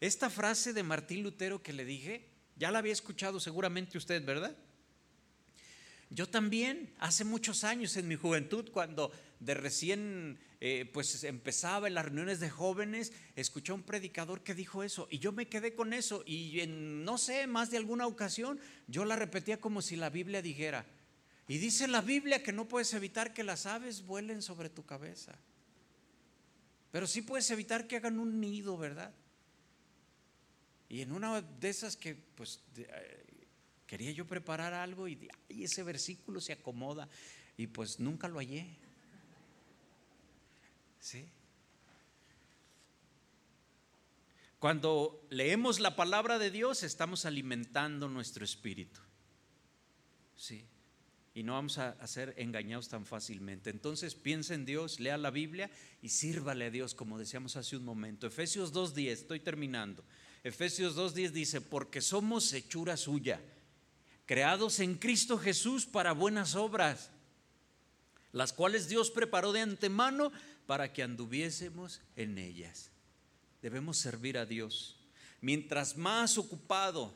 Esta 0.00 0.30
frase 0.30 0.72
de 0.72 0.82
Martín 0.82 1.22
Lutero 1.22 1.62
que 1.62 1.72
le 1.72 1.84
dije, 1.84 2.26
ya 2.56 2.70
la 2.70 2.78
había 2.78 2.92
escuchado 2.92 3.40
seguramente 3.40 3.98
usted, 3.98 4.24
¿verdad? 4.24 4.56
Yo 6.10 6.28
también, 6.28 6.92
hace 6.98 7.24
muchos 7.24 7.62
años 7.62 7.96
en 7.96 8.08
mi 8.08 8.16
juventud, 8.16 8.70
cuando 8.72 9.12
de 9.38 9.54
recién 9.54 10.38
eh, 10.60 10.90
pues 10.92 11.24
empezaba 11.24 11.88
en 11.88 11.94
las 11.94 12.04
reuniones 12.04 12.40
de 12.40 12.50
jóvenes, 12.50 13.12
escuché 13.36 13.72
a 13.72 13.76
un 13.76 13.82
predicador 13.82 14.42
que 14.42 14.54
dijo 14.54 14.82
eso 14.82 15.08
y 15.10 15.18
yo 15.18 15.32
me 15.32 15.48
quedé 15.48 15.74
con 15.74 15.94
eso 15.94 16.22
y 16.26 16.60
en 16.60 17.04
no 17.04 17.16
sé, 17.16 17.46
más 17.46 17.70
de 17.70 17.78
alguna 17.78 18.06
ocasión 18.06 18.60
yo 18.86 19.06
la 19.06 19.16
repetía 19.16 19.60
como 19.60 19.80
si 19.80 19.96
la 19.96 20.10
Biblia 20.10 20.42
dijera, 20.42 20.84
y 21.48 21.58
dice 21.58 21.88
la 21.88 22.02
Biblia 22.02 22.42
que 22.42 22.52
no 22.52 22.68
puedes 22.68 22.92
evitar 22.92 23.32
que 23.32 23.42
las 23.42 23.64
aves 23.64 24.04
vuelen 24.04 24.42
sobre 24.42 24.68
tu 24.68 24.84
cabeza, 24.84 25.34
pero 26.90 27.06
sí 27.06 27.22
puedes 27.22 27.50
evitar 27.50 27.86
que 27.86 27.96
hagan 27.96 28.18
un 28.18 28.40
nido, 28.40 28.76
¿verdad? 28.76 29.14
Y 30.90 31.00
en 31.02 31.12
una 31.12 31.40
de 31.40 31.68
esas 31.68 31.96
que 31.96 32.16
pues 32.34 32.60
eh, 32.76 33.19
Quería 33.90 34.12
yo 34.12 34.24
preparar 34.24 34.72
algo 34.72 35.08
y, 35.08 35.28
ese 35.48 35.82
versículo 35.82 36.40
se 36.40 36.52
acomoda 36.52 37.08
y 37.56 37.66
pues 37.66 37.98
nunca 37.98 38.28
lo 38.28 38.38
hallé. 38.38 38.68
¿Sí? 41.00 41.26
Cuando 44.60 45.26
leemos 45.28 45.80
la 45.80 45.96
palabra 45.96 46.38
de 46.38 46.52
Dios 46.52 46.84
estamos 46.84 47.24
alimentando 47.24 48.08
nuestro 48.08 48.44
espíritu. 48.44 49.00
¿Sí? 50.36 50.64
Y 51.34 51.42
no 51.42 51.54
vamos 51.54 51.78
a, 51.78 52.06
ser 52.06 52.34
engañados 52.36 52.88
tan 52.88 53.04
fácilmente. 53.04 53.70
Entonces 53.70 54.14
piensa 54.14 54.54
en 54.54 54.66
Dios, 54.66 55.00
lea 55.00 55.18
la 55.18 55.32
Biblia 55.32 55.68
y 56.00 56.10
sírvale 56.10 56.66
a 56.66 56.70
Dios, 56.70 56.94
como 56.94 57.18
decíamos 57.18 57.56
hace 57.56 57.76
un 57.76 57.84
momento. 57.84 58.28
Efesios 58.28 58.72
2.10, 58.72 59.08
estoy 59.08 59.40
terminando. 59.40 60.04
Efesios 60.44 60.96
2.10 60.96 61.30
dice, 61.32 61.60
porque 61.60 62.00
somos 62.00 62.52
hechura 62.52 62.96
suya 62.96 63.40
creados 64.30 64.78
en 64.78 64.94
Cristo 64.94 65.38
Jesús 65.38 65.86
para 65.86 66.12
buenas 66.12 66.54
obras, 66.54 67.10
las 68.30 68.52
cuales 68.52 68.88
Dios 68.88 69.10
preparó 69.10 69.50
de 69.50 69.60
antemano 69.60 70.30
para 70.68 70.92
que 70.92 71.02
anduviésemos 71.02 72.00
en 72.14 72.38
ellas. 72.38 72.92
Debemos 73.60 73.96
servir 73.96 74.38
a 74.38 74.46
Dios. 74.46 75.00
Mientras 75.40 75.96
más 75.96 76.38
ocupado 76.38 77.12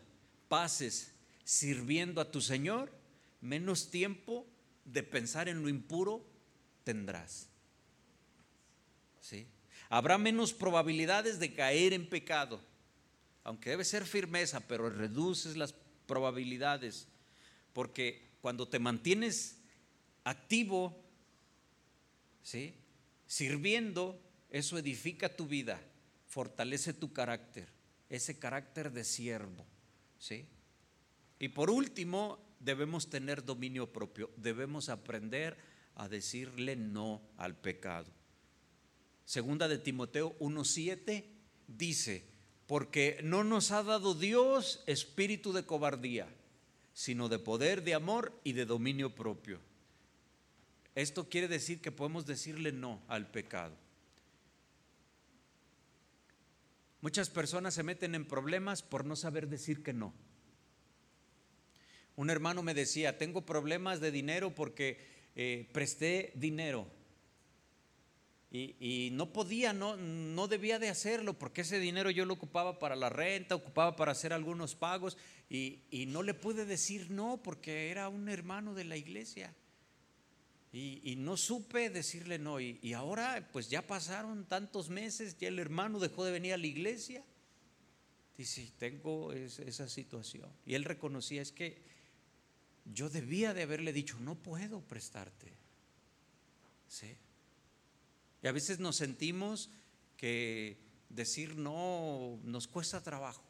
pases 0.48 1.12
sirviendo 1.44 2.20
a 2.20 2.32
tu 2.32 2.40
Señor, 2.40 2.90
menos 3.40 3.92
tiempo 3.92 4.44
de 4.84 5.04
pensar 5.04 5.48
en 5.48 5.62
lo 5.62 5.68
impuro 5.68 6.26
tendrás. 6.82 7.46
¿Sí? 9.20 9.46
Habrá 9.88 10.18
menos 10.18 10.52
probabilidades 10.52 11.38
de 11.38 11.54
caer 11.54 11.92
en 11.92 12.08
pecado, 12.08 12.60
aunque 13.44 13.70
debe 13.70 13.84
ser 13.84 14.04
firmeza, 14.04 14.58
pero 14.66 14.90
reduces 14.90 15.56
las 15.56 15.72
probabilidades, 16.06 17.08
porque 17.72 18.22
cuando 18.40 18.68
te 18.68 18.78
mantienes 18.78 19.58
activo, 20.24 21.02
¿sí? 22.42 22.74
sirviendo, 23.26 24.20
eso 24.50 24.78
edifica 24.78 25.34
tu 25.34 25.46
vida, 25.46 25.80
fortalece 26.26 26.92
tu 26.92 27.12
carácter, 27.12 27.68
ese 28.08 28.38
carácter 28.38 28.92
de 28.92 29.04
siervo. 29.04 29.64
¿sí? 30.18 30.46
Y 31.38 31.48
por 31.48 31.70
último, 31.70 32.38
debemos 32.60 33.10
tener 33.10 33.44
dominio 33.44 33.92
propio, 33.92 34.30
debemos 34.36 34.88
aprender 34.88 35.56
a 35.96 36.08
decirle 36.08 36.76
no 36.76 37.22
al 37.36 37.56
pecado. 37.56 38.10
Segunda 39.24 39.68
de 39.68 39.78
Timoteo 39.78 40.36
1.7 40.38 41.24
dice, 41.66 42.24
porque 42.66 43.20
no 43.22 43.44
nos 43.44 43.70
ha 43.70 43.82
dado 43.82 44.14
Dios 44.14 44.82
espíritu 44.86 45.52
de 45.52 45.64
cobardía, 45.64 46.28
sino 46.92 47.28
de 47.28 47.38
poder, 47.38 47.82
de 47.82 47.94
amor 47.94 48.32
y 48.44 48.52
de 48.52 48.64
dominio 48.64 49.14
propio. 49.14 49.60
Esto 50.94 51.28
quiere 51.28 51.48
decir 51.48 51.80
que 51.80 51.92
podemos 51.92 52.24
decirle 52.24 52.72
no 52.72 53.02
al 53.08 53.30
pecado. 53.30 53.74
Muchas 57.00 57.28
personas 57.28 57.74
se 57.74 57.82
meten 57.82 58.14
en 58.14 58.24
problemas 58.24 58.82
por 58.82 59.04
no 59.04 59.14
saber 59.14 59.48
decir 59.48 59.82
que 59.82 59.92
no. 59.92 60.14
Un 62.16 62.30
hermano 62.30 62.62
me 62.62 62.72
decía, 62.72 63.18
tengo 63.18 63.44
problemas 63.44 64.00
de 64.00 64.10
dinero 64.10 64.54
porque 64.54 65.04
eh, 65.34 65.68
presté 65.72 66.32
dinero 66.36 66.86
y, 68.56 69.10
no 69.10 69.32
podía, 69.32 69.72
no, 69.72 69.96
no 69.96 70.46
debía 70.46 70.78
de 70.78 70.88
hacerlo 70.88 71.36
porque 71.36 71.62
ese 71.62 71.80
dinero 71.80 72.08
yo 72.10 72.24
lo 72.24 72.34
ocupaba 72.34 72.78
para 72.78 72.94
la 72.94 73.08
renta, 73.08 73.56
ocupaba 73.56 73.96
para 73.96 74.12
hacer 74.12 74.32
algunos 74.32 74.76
pagos 74.76 75.16
y, 75.50 75.82
no 76.06 76.22
le 76.22 76.34
pude 76.34 76.64
decir 76.64 77.10
no 77.10 77.42
porque 77.42 77.90
era 77.90 78.08
un 78.08 78.28
hermano 78.28 78.72
de 78.74 78.84
la 78.84 78.96
iglesia. 78.96 79.52
Y, 80.72 81.16
no 81.18 81.36
supe 81.36 81.90
decirle 81.90 82.38
no. 82.38 82.60
Y, 82.60 82.92
ahora 82.92 83.48
pues 83.52 83.70
ya 83.70 83.82
pasaron 83.82 84.44
tantos 84.44 84.88
meses, 84.88 85.36
ya 85.36 85.48
el 85.48 85.58
hermano 85.58 85.98
dejó 85.98 86.24
de 86.24 86.30
venir 86.30 86.54
a 86.54 86.58
la 86.58 86.68
iglesia. 86.68 87.24
Dice, 88.38 88.70
tengo 88.78 89.32
esa 89.32 89.88
situación. 89.88 90.48
Y 90.64 90.74
él 90.74 90.84
reconocía, 90.84 91.42
es 91.42 91.50
que 91.50 91.82
yo 92.84 93.10
debía 93.10 93.52
de 93.52 93.64
haberle 93.64 93.92
dicho, 93.92 94.20
no 94.20 94.36
puedo 94.36 94.80
prestarte. 94.80 95.52
¿Sí? 96.86 97.16
Y 98.44 98.46
a 98.46 98.52
veces 98.52 98.78
nos 98.78 98.96
sentimos 98.96 99.70
que 100.18 100.76
decir 101.08 101.56
no 101.56 102.38
nos 102.44 102.68
cuesta 102.68 103.02
trabajo. 103.02 103.42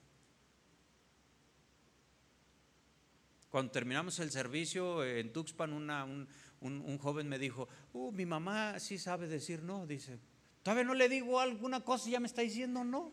Cuando 3.50 3.72
terminamos 3.72 4.20
el 4.20 4.30
servicio 4.30 5.04
en 5.04 5.32
Tuxpan, 5.32 5.72
un, 5.72 6.98
joven 6.98 7.28
me 7.28 7.40
dijo, 7.40 7.68
uh, 7.92 8.12
mi 8.12 8.24
mamá 8.24 8.78
sí 8.78 8.96
sabe 8.98 9.26
decir 9.26 9.64
no, 9.64 9.84
dice, 9.84 10.20
todavía 10.62 10.84
no 10.84 10.94
le 10.94 11.08
digo 11.08 11.40
alguna 11.40 11.80
cosa 11.80 12.08
y 12.08 12.12
ya 12.12 12.20
me 12.20 12.28
está 12.28 12.42
diciendo 12.42 12.84
no. 12.84 13.12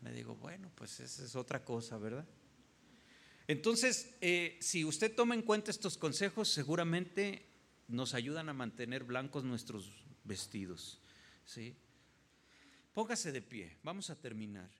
Me 0.00 0.12
digo, 0.12 0.36
bueno, 0.36 0.70
pues 0.76 1.00
esa 1.00 1.24
es 1.24 1.34
otra 1.34 1.64
cosa, 1.64 1.98
¿verdad? 1.98 2.24
Entonces, 3.48 4.14
eh, 4.20 4.58
si 4.60 4.84
usted 4.84 5.12
toma 5.12 5.34
en 5.34 5.42
cuenta 5.42 5.72
estos 5.72 5.98
consejos, 5.98 6.48
seguramente 6.48 7.49
nos 7.90 8.14
ayudan 8.14 8.48
a 8.48 8.54
mantener 8.54 9.04
blancos 9.04 9.44
nuestros 9.44 9.90
vestidos. 10.24 11.00
¿sí? 11.44 11.76
Póngase 12.94 13.32
de 13.32 13.42
pie, 13.42 13.76
vamos 13.82 14.10
a 14.10 14.16
terminar. 14.16 14.70